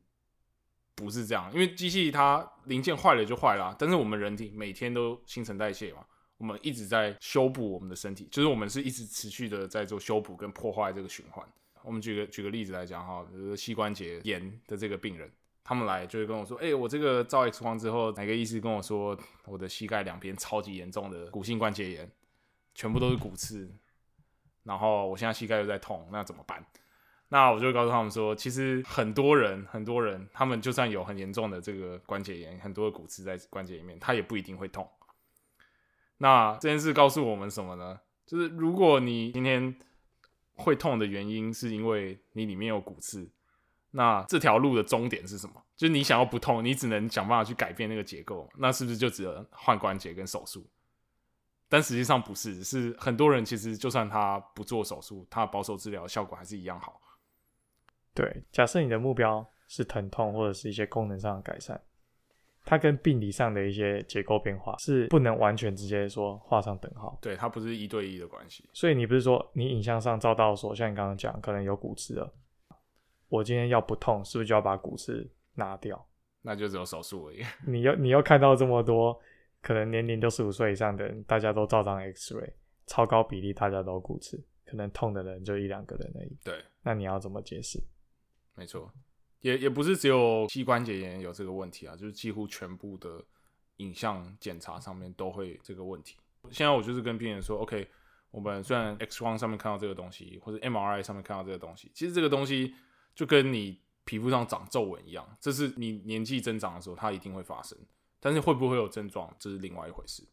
[0.95, 6.05] 不是这样，因为机器它零件坏了就坏了，但是我们人体每天都新陈代谢嘛。
[6.37, 11.47] 我们一直在修补我们的身体，就是我们是一直持续的在做修补跟破坏这个循环。
[11.83, 15.31] 我们举个举个例子来讲哈，比如说膝关节炎的这个病人，
[15.63, 22.11] 他们来就会跟我说：“哎、欸，我这个照 X 光之后，哪个医师跟我说我的膝盖两边超级严重的骨性关节炎，
[22.73, 23.71] 全部都是骨刺，
[24.63, 26.65] 然后我现在膝盖又在痛，那怎么办？”
[27.33, 34.85] 那我就会告诉他们说，其实很多人很多人，他们就算有很严重的这个关节炎，很多的骨刺在关节里面，他也不一定会痛。
[36.17, 38.01] 那这件事告诉我们什么呢？
[38.25, 39.73] 就是如果你今天
[40.55, 43.29] 会痛的原因是因为你里面有骨刺，
[43.91, 45.53] 那这条路的终点是什么？
[45.75, 50.65] 就是你想要不痛，你只能想办法去改变那个结构，那是不是就只能换关节跟手术？
[51.67, 56.99] 但实际上不是，是很多人其实就算他不做手术，他保守治疗效果还是一样好。
[58.13, 61.81] 对，假设你的目标是疼痛或者是一些功能上的改善。
[62.63, 67.17] 它跟病理上的一些结构变化是不能完全直接说画上等号。
[67.19, 68.69] 对，它不是一对一的关系。
[68.71, 72.31] 所以你不是说你影像上照到说，像你刚刚讲，可能有骨刺了，
[73.31, 76.05] 我今天要不痛，是不是就要把骨刺拿掉？
[76.41, 77.41] 那就只有手术而已。
[77.65, 79.17] 你又你又看到这么多，
[79.61, 82.51] 可能年龄六十五岁以上的人，大家都照张 X ray，
[82.87, 86.37] 超高比例大家都骨刺，可能痛的人就一两个人而已。
[86.43, 87.81] 对，那你要怎么解释？
[88.55, 88.91] 没错。
[89.39, 93.23] 也也不是只有膝关节炎有这个问题啊，就是几乎全部的
[93.77, 96.17] 影像检查上面都会这个问题。
[96.51, 97.87] 现在我就是跟病人说，OK，
[98.29, 102.73] 我们虽然 X 光上面看到这个东西，或者 MRI 上面看到这个东西，其实这个东西
[103.15, 107.77] 就跟你皮肤上长皱纹一样，这是你年纪增长的时候它一定会发生，
[108.19, 110.23] 但是会不会有症状，这是另外一回事。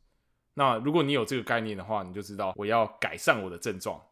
[0.55, 4.03] 那如果你有这个概念的话，你就知道我要改善我的症状，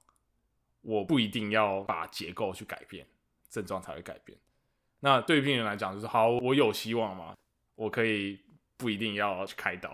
[0.82, 3.06] 我不一定要把结构去改变，
[3.50, 4.38] 症状才会改变。
[5.00, 7.34] 那对于病人来讲，就是好，我有希望嘛，
[7.74, 8.38] 我可以
[8.76, 9.90] 不一定要去开刀，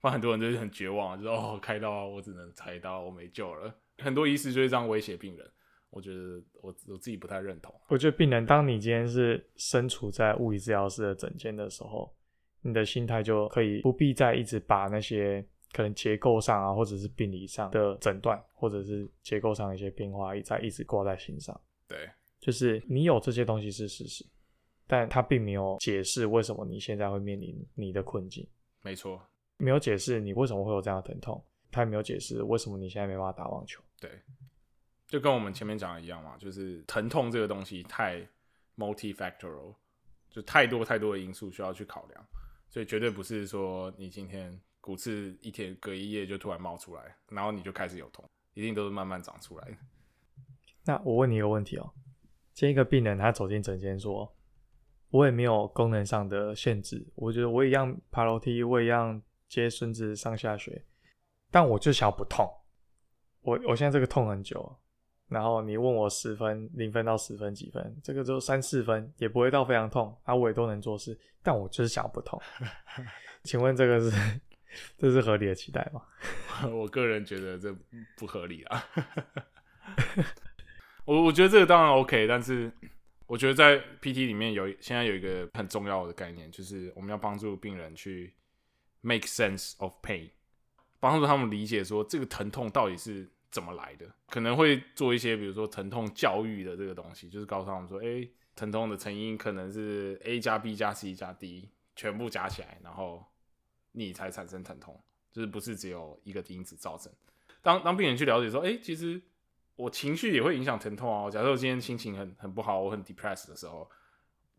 [0.00, 3.74] 不然很多人就是很绝望，就是哦，开刀我只能开刀，我没救了。
[3.98, 5.50] 很多医师就是这样威胁病人，
[5.94, 7.74] 我觉得我我自己不太认同。
[7.88, 12.12] 我觉得病人，当你今天是身处在物理治疗师的诊间的时候，
[12.60, 21.58] 你的心态就可以不必再一直把那些可能结构上啊，或者是病理上的诊断，或者是结构上的一些变化，一再一直挂在心上。
[21.86, 21.98] 对。
[22.40, 24.22] 就是你有这些东西是事实，
[24.86, 28.46] 但他并没有解释为什么你现在会面临你的困境。
[28.82, 29.18] 没错，
[29.56, 33.80] 没有解释你为什么会有这样的疼痛，他也没有解释为什么你现在没办法打网球。
[33.98, 34.10] 对，
[35.14, 38.20] 就跟我们前面讲的一样嘛，就是疼痛这个东西太
[38.76, 39.72] multifactoral，
[40.28, 42.26] 就太多太多的因素需要去考量，
[42.68, 49.76] 所以绝对不是说你今天骨刺一天隔一夜就突然冒出来，然后你就开始有痛，一定都是慢慢长出来的。
[50.84, 51.88] 那我问你一个问题哦，
[52.52, 54.34] 今天一个病人他走进诊间说，
[55.10, 60.84] 我也没有功能上的限制，我觉得我一样爬楼梯，我一样接孙子上下学，
[61.52, 62.50] 但我就想不痛。
[63.42, 64.76] 我我现在这个痛很久，
[65.28, 72.40] 然后你问我十分零分到十分几分，这个就三四分，也不会到非常痛，啊，我也都能做事，但我就是想不痛。
[73.44, 74.40] 请问这个是
[74.98, 76.02] 这是合理的期待吗？
[76.72, 77.74] 我个人觉得这
[78.16, 78.84] 不合理啊。
[81.04, 82.72] 我我觉得这个当然 OK，但是。
[83.26, 88.34] 我觉得在 PT 里面有现在有一个很重要的概念，就是我们要帮助病人去
[89.00, 90.28] make sense of pain，
[91.00, 94.04] 帮助他们理解说这个疼痛到底是怎么来的。
[94.28, 103.24] 可能会做一些比如说疼痛教育的这个东西，就是告诉他们说，诶，疼痛的成因可能是 A 加 B 加 C 加 D 全部加起来，然后
[103.92, 105.00] 你才产生疼痛，
[105.32, 107.12] 就是不是只有一个因子造成。
[107.62, 109.22] 当当病人去了解说，诶，其实。
[109.76, 111.28] 我情绪也会影响疼痛啊。
[111.28, 113.90] 假设我今天心情很很不好，我很 depressed 的时候，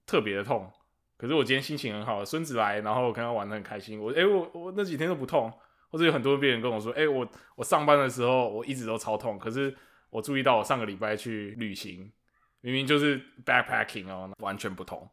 [0.05, 0.69] 特别的痛。
[1.15, 3.97] 可是我今天心情很好，孙子来，然后我跟他玩得很开心。
[3.97, 5.49] 我哎、我我那几天都不痛。
[5.95, 7.25] 或者有很多病人跟我说，哎、欸，我
[7.55, 9.39] 我上班的时候我一直都超痛。
[9.39, 9.73] 可是
[10.09, 12.11] 我注意到我上个礼拜去旅行，
[12.59, 15.09] 明明就是 backpacking 哦，完全不同，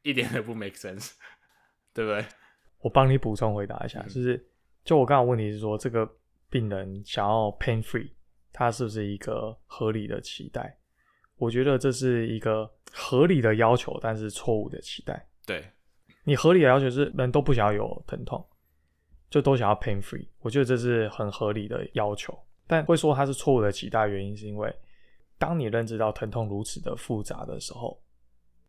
[0.00, 1.12] 一点都不 make sense，
[1.92, 2.24] 对不对？
[2.78, 4.42] 我帮你补充回答一下，就是
[4.84, 6.10] 就我刚刚问题是说，这个
[6.48, 8.12] 病人想要 pain free。
[8.50, 10.78] 它是不是一个合理的期待？
[11.36, 15.28] 我觉得这是一个合理的要求，但是错误的期待。
[15.46, 15.70] 对，
[16.24, 18.44] 你合理的要求是人都不想要有疼痛，
[19.30, 20.26] 就都想要 pain free。
[20.40, 24.74] 我觉得这是很合理的要求，但会说它是错误的几大，原因是因为
[25.38, 28.00] 当你认知到疼痛如此的复杂的时候，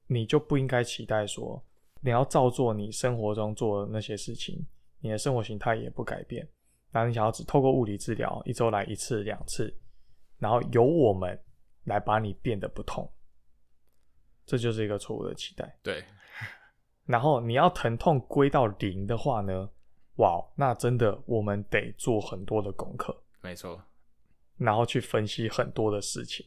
[0.07, 1.63] 你就不应该期待说
[2.01, 4.65] 你要照做你生活中做的那些事情，
[4.99, 6.47] 你的生活形态也不改变。
[6.91, 9.71] 然后你想要只透过物理治疗，一周来一次两次，
[10.37, 11.39] 然后由我们
[11.83, 13.07] 来把你变得不痛，
[14.45, 15.77] 这就是一个错误的期待。
[15.83, 16.03] 对。
[17.05, 19.69] 然后你要疼痛归到零的话呢？
[20.19, 23.15] 哇，那真的我们得做很多的功课。
[23.41, 23.81] 没错。
[24.57, 26.45] 然后去分析很多的事情。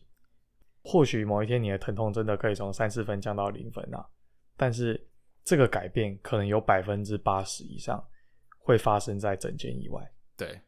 [0.85, 4.05] 或许某一天你的疼痛真的可以从三四分降到零分啊，
[4.57, 5.09] 但是
[5.45, 8.05] 这个改变可能有百分之八十以上
[8.59, 10.13] 会发生在整间以外。
[10.37, 10.61] 对，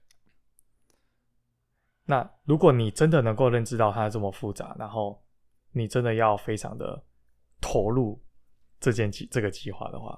[2.05, 5.21] 那如果你真的能够认知到它这么复杂，然后
[5.73, 7.05] 你真的要非常的
[7.61, 8.23] 投入
[8.79, 10.17] 这件计这个计划的话，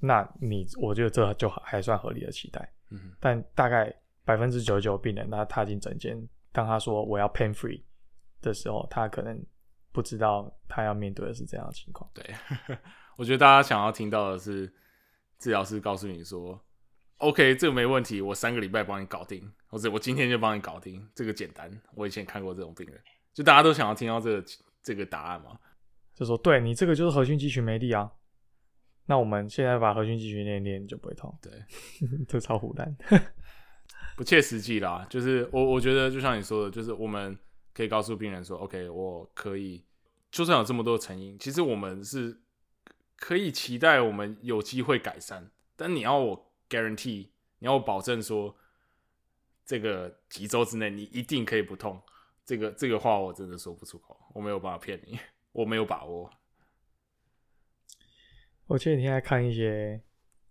[0.00, 2.72] 那你我觉得这就还算合理的期待。
[2.90, 3.94] 嗯，但大概
[4.24, 6.16] 百分之九十九病人，他踏进诊间，
[6.52, 7.82] 当他说我要 pain free
[8.40, 9.38] 的时候，他可能
[9.92, 12.10] 不知道他要面对的是这样的情况。
[12.14, 12.24] 对，
[13.16, 14.72] 我觉得大家想要听到的是
[15.38, 16.58] 治疗师告诉你说。
[17.18, 21.68] OK，这个没问题，我三个礼拜帮你搞定，或者我今天就帮你搞定，这个简单。
[21.96, 22.96] 我以前看过这种病人，
[23.34, 24.44] 就大家都想要听到这个
[24.84, 25.58] 这个答案嘛，
[26.14, 28.08] 就说对你这个就是核心肌群没力啊，
[29.08, 31.36] 那我们现在把核心肌群练练，就不会痛。
[31.42, 31.52] 对，
[32.28, 32.96] 这超虎蛋，
[34.16, 35.04] 不切实际啦。
[35.10, 37.36] 就是我我觉得就像你说的，就是我们
[37.74, 39.84] 可以告诉病人说，OK，我可以，
[40.30, 42.40] 就算有这么多成因，其实我们是
[43.16, 46.44] 可以期待我们有机会改善，但你要我。
[46.70, 47.30] Guarantee，
[47.60, 48.54] 你要我保证说，
[49.64, 51.98] 这个几周之内你一定可以不痛。
[52.44, 55.18] 这个这个话我真的说不出口，我没有办法骗你，
[55.52, 56.30] 我没有把握。
[58.68, 60.00] 我前几天在看一些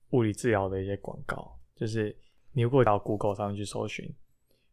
[0.09, 2.15] 物理治疗的一些广告，就是
[2.51, 4.05] 你如果到 Google 上面去搜寻，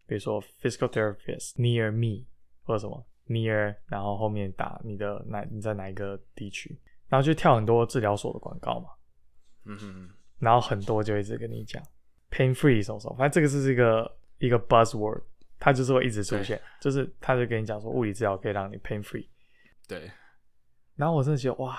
[0.07, 2.25] 比如说 Physical Therapist near me
[2.63, 8.89] 或者什么 near，然后后面打你的哪你在哪一个地区，然后就跳很多治疗所的广告嘛。
[9.67, 10.11] 嗯哼哼。
[10.39, 11.83] 然后很多就一直跟你讲
[12.31, 15.23] pain free 什么什么，反正这个是一个一个 buzzword，
[15.59, 19.29] 它就是会一直出现，就是他就跟你讲说物理治疗可以让你 pain free。
[19.87, 20.11] 对。
[20.97, 21.77] 然后我真的觉得哇，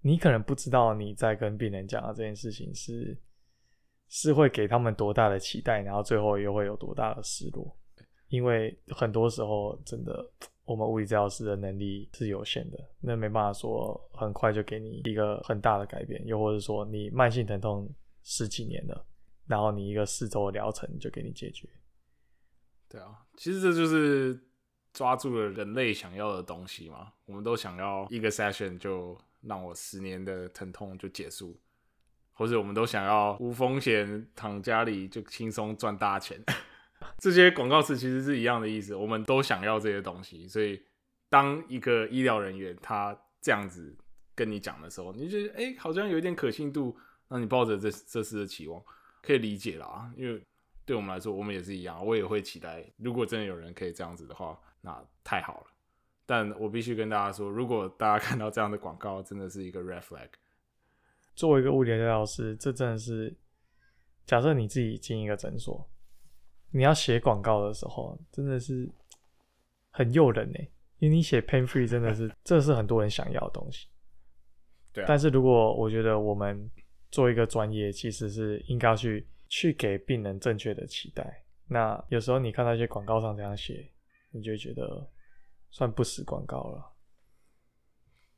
[0.00, 3.16] 你可能不知道你在跟病人讲的这件事情是
[4.08, 7.76] 是会给他们多大的期待，然后最后又会有多大的失落，
[8.28, 10.30] 因为很多时候真的。
[10.66, 17.92] 我们物理治疗师的能力是有限的，那没办法说很快就给你一个很大的改变，又或者说你慢性疼痛
[18.22, 19.04] 十几年了，
[19.48, 21.68] 然后你一个四周的疗程就给你解决。
[22.88, 24.40] 对啊，其实这就是
[24.92, 27.14] 抓住了人类想要的东西嘛。
[27.24, 31.60] 我们都想要一个 session 就让我十年的疼痛就结束，
[32.32, 36.42] 或者我们都想要无风险躺家里就轻松赚大钱。
[37.18, 40.46] 这些广告词其实是一样的意思，我们都想要这些东西。
[40.46, 40.82] 所以，
[41.30, 43.96] 当一个医疗人员他这样子
[44.34, 46.94] 跟你讲的时候，你觉得哎，好像有一点可信度，
[47.28, 48.82] 那你抱着这这次的期望，
[49.22, 50.12] 可以理解啦。
[50.16, 50.42] 因为
[50.84, 55.66] 对我们来说，我们也是一样，我也会期待，如果真的有人可以这样子的话，那太好了。
[56.30, 60.28] 但我必须跟大家说，如果大家看到这样的广告，真的是一个 red flag。
[61.34, 63.36] 作为一个物理治疗师，这真的是，
[64.24, 65.84] 假设你自己进一个诊所，
[66.70, 68.88] 你要写广告的时候，真的是
[69.90, 70.58] 很诱人呢。
[70.98, 73.88] 因为你写 pain free，真的是，这是很多人想要的东西。
[74.94, 75.06] 对啊。
[75.08, 76.70] 但是如果我觉得我们
[77.10, 79.26] 做一个专业，其实是应该要去。
[79.52, 81.42] 去给病人正确的期待。
[81.66, 83.84] 那有时候你看到一些广告上这样写，
[84.30, 85.04] 你就觉得
[85.70, 86.92] 算不实广告了，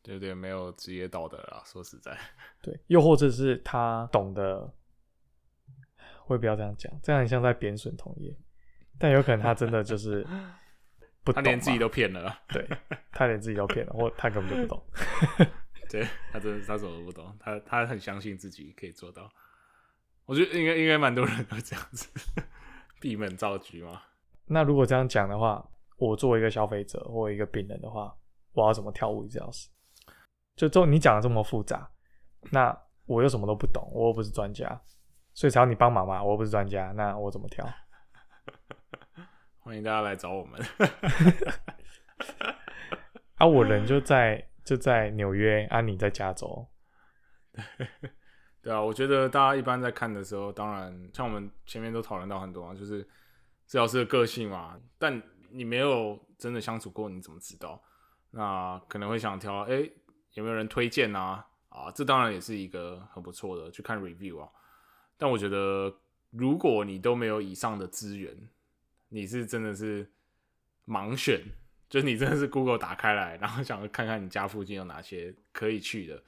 [0.05, 1.63] 有点，没有职业道德了。
[1.65, 2.17] 说实在，
[2.63, 4.73] 对，又或者是他懂得，
[6.27, 8.35] 我也不要这样讲，这样很像在贬损同业。
[8.99, 10.23] 但有可能他真的就是
[11.25, 12.39] 不 懂，他连自己都骗了。
[12.49, 12.69] 对，
[13.11, 14.87] 他连自己都骗了，或他根本就不懂。
[15.91, 19.31] 对，他真的他什么都不懂，他他很相信自己可以做到。
[20.25, 22.09] 我觉得应该应该蛮多人都这样子
[23.01, 24.03] 闭门造车嘛。
[24.47, 28.15] 那如果这样讲的话，我作为一个消费者或一个病人的话，
[28.53, 29.69] 我要怎么挑物理治疗师？
[30.57, 31.91] 就就你讲的这么复杂，
[32.51, 32.77] 那
[33.07, 34.81] 我又什么都不懂，我又不是专家，
[35.33, 36.23] 所以才要你帮忙嘛。
[36.23, 37.67] 我又不是专家，那我怎么跳？
[39.61, 40.61] 欢迎大家来找我们。
[43.37, 46.69] 啊，我人就在就在纽约，啊，你在加州。
[48.63, 53.03] 对啊，我觉得大家一般在看的时候，当然像我们前面都讨论到很多啊，就是
[53.67, 54.79] 治疗师的个性嘛。
[54.99, 55.21] 但
[55.53, 57.83] 你没有真的相处过，你怎么知道？
[58.31, 59.89] 那可能会想挑，哎，
[60.35, 61.47] 有没有人推荐啊？
[61.69, 64.49] 啊，这当然也是一个很不错的，去看 review 啊。
[65.17, 65.95] 但我觉得，
[66.31, 68.37] 如果你都没有以上的资源，
[69.09, 70.11] 你是真的是
[70.87, 71.43] 盲选，
[71.89, 76.23] 就你真的是 Google 打开来，然后想看看你家附近有哪些可以去的。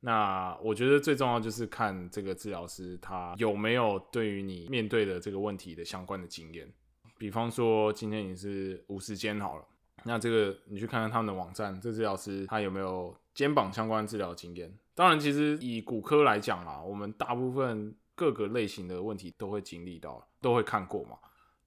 [0.00, 6.72] 那我觉得最重要就是看这个治疗师他有没有对于你面对的这个问题的相关的经验。
[7.20, 9.64] 比方说今天你是五十肩好了，
[10.04, 14.74] 那这个你去看看他们的网站，这治疗师他有没有肩膀相关治疗经验？
[14.94, 21.18] 当然，其实以骨科来讲啊，我们大部分各个类型的问题都会经历到，都会看过嘛。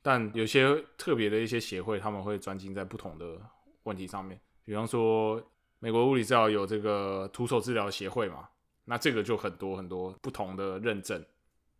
[0.01, 3.39] 但有些特别的一些协会，他们会专精在不同的
[3.83, 5.41] 问题上面，比方说。
[5.79, 8.47] 美国物理治疗有这个徒手治疗协会嘛？
[8.85, 11.21] 那这个就很多很多不同的认证。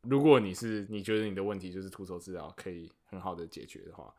[0.04, 4.14] 如果你是你觉得你的问题就是徒手治疗可以很好的解决的话，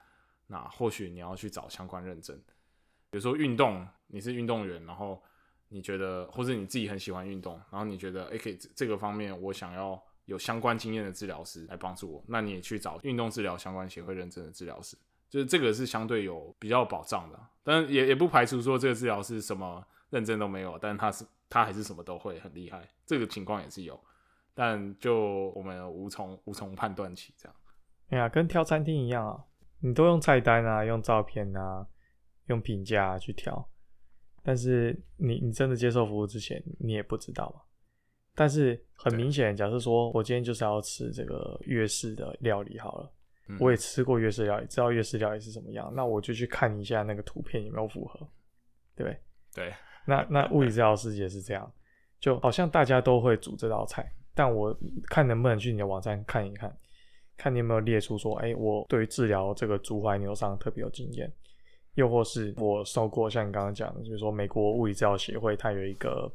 [0.47, 2.37] 那或许你要去找相关认证。
[3.11, 5.23] 比如说运动，你是运动员，然后
[5.69, 14.97] 你觉得或者你自己很喜欢运动，然后你觉得诶可以这个方面我想要有相关经验的治疗师来帮助我，那你也去找运动治疗相关协会认证的治疗师。
[15.29, 23.99] 就是这个是相对有比较保障的，但也也不排除说这个治疗师什么认证都没有，但他是他还是什么都会很厉害，这个情况也是有，
[24.55, 27.57] 但就我们无从无从判断起这样。
[28.09, 29.45] 哎呀，跟挑餐厅一样啊，
[29.81, 31.87] 你都用菜单啊，用照片啊，
[32.47, 33.69] 用评价啊去挑，
[34.43, 37.61] 但是你你真的接受服务之前，你也不知道嘛。
[38.35, 43.13] 但是很明显，假设说我今天就是要吃这个粤式的料理好了。
[43.61, 48.27] 我也吃过粤式料理，知道粤式料理是什么样，那我就去看一下那个图片有没有符合，
[48.97, 49.15] 对
[49.53, 49.71] 对？
[50.07, 51.71] 那那物理治疗师也是这样，
[52.19, 56.77] 就好像大家都会煮这道菜，但我看能不能去你的网站看一看，
[57.37, 61.33] 看你有没有列出说，哎、欸，我对于治疗这个足踝扭伤特别有经验，
[61.95, 66.31] 又或是我受过像你刚刚讲的，就是说美国物理治疗协会它有一个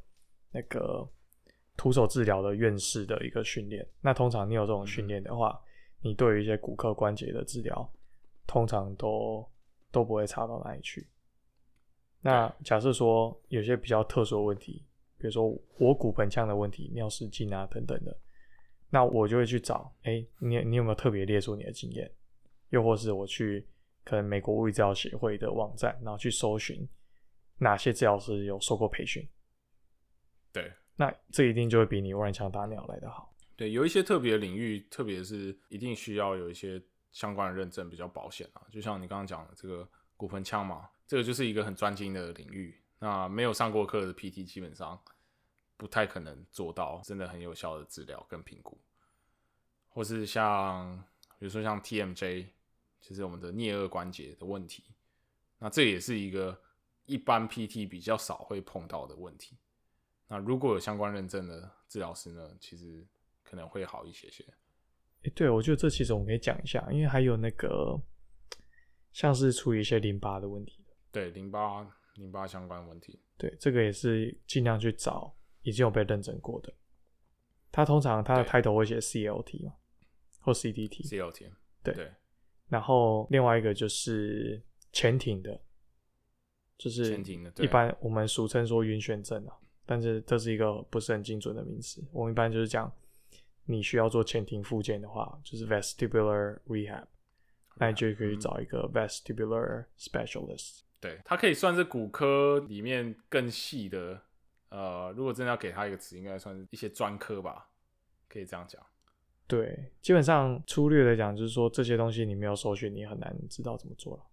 [0.51, 1.07] 那个
[1.77, 5.49] 徒手治疗的院士的一个训练，那通常你有这种训练的话。
[5.49, 5.65] 嗯
[6.01, 7.91] 你对于一些骨科关节的治疗，
[8.47, 9.45] 通常都
[9.91, 11.05] 都不会差到哪里去。
[12.21, 14.81] 那假设说有些比较特殊的问题，
[15.19, 15.47] 比如说
[15.77, 18.17] 我骨盆腔的问题、尿失禁啊等等的，
[18.89, 22.09] 那我就会去找，哎、欸，你你有没有特别列出你的经验？
[22.69, 23.67] 又或是我去
[24.03, 26.87] 可能美国物理治疗协会的网站，然后去搜寻
[27.57, 29.27] 哪些治疗师有受过培训。
[30.53, 33.35] 对，那这一定就会比你乱枪打鸟来的好。
[33.55, 38.61] 对，有一些特别的领域，特别是一定需要有一些相关的认证比较保险啊。
[38.71, 42.73] 就像你刚刚讲的这个骨盆腔嘛，这个就是一个很专精的领域。
[42.99, 45.01] 那没有上过课的 PT 基本上
[45.77, 48.77] 不太可能做到真的很有效的治疗跟评估。
[49.87, 50.97] 或是像
[51.37, 52.47] 比如说像 TMJ，
[53.01, 54.83] 其实我们的颞颌关节的问题，
[55.57, 56.61] 那这也是一个
[57.05, 59.57] 一般 PT 比较少会碰到的问题。
[60.27, 63.05] 那如果有相关认证的治疗师呢，其实
[63.43, 64.43] 可能会好一些些。
[64.43, 67.99] 哎、欸，对，我觉得这其实我们可以讲一下，因为还有那个
[69.11, 70.85] 像是处理一些淋巴的问题。
[71.11, 76.71] 对，淋巴淋巴相关问题，对，这个也是尽量去找已经有被认证过的。
[77.71, 79.73] 他通常他的 title 会写 CLT 嘛，
[80.41, 81.07] 或 CDT。
[81.07, 81.51] CLT。
[81.83, 81.93] 对。
[81.93, 82.11] 对。
[82.67, 84.61] 然后另外一个就是
[84.91, 85.59] 潜艇的，
[86.77, 92.03] 就是前庭的，一般我们俗称说晕眩症啊，但是这是一个不是很精准的名词。
[92.11, 92.91] 我们一般就是讲，
[93.65, 97.05] 你需要做潜艇复健的话，就是 vestibular rehab，
[97.77, 100.81] 那你就可以找一个 vestibular specialist。
[101.01, 104.21] 对，它可以算是骨科里面更细的，
[104.67, 107.69] 呃，如果真的要给它一个词，应该算是一些专科吧，
[108.27, 108.85] 可以这样讲。
[109.47, 114.23] 对，基本上粗略的讲，就是说这些东西你没有搜寻，你很难知道怎么做了。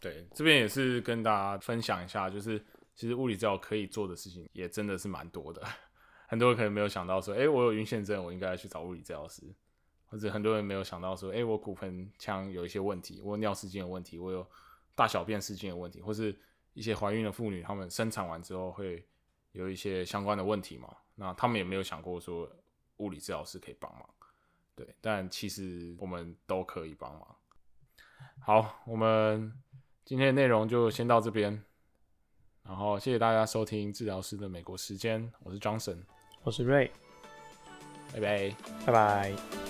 [0.00, 2.58] 对，这边也是跟大家分享一下，就是
[2.96, 5.62] 其实物理治疗可以做的事情也真的是蛮多的。
[6.26, 9.42] 很多人可能没有想到说，哎，我有晕眩症，我应该去找物理治疗师，
[10.06, 14.44] 或者很多人没有想到说，哎，我骨盆腔有一些问题，我有尿失禁的问题，我有。
[15.00, 16.38] 大小便失禁的问题，或是
[16.74, 19.02] 一些怀孕的妇女，她们生产完之后会
[19.52, 20.94] 有一些相关的问题嘛？
[21.14, 22.46] 那他们也没有想过说
[22.98, 24.06] 物理治疗师可以帮忙，
[24.74, 27.36] 对，但其实我们都可以帮忙。
[28.40, 29.50] 好，我们
[30.04, 31.64] 今天的内容就先到这边，
[32.62, 36.04] 然后谢谢大家收听治疗师的美国时间，我是 Johnson，
[36.42, 36.90] 我是 Ray，
[38.12, 39.69] 拜拜，拜拜。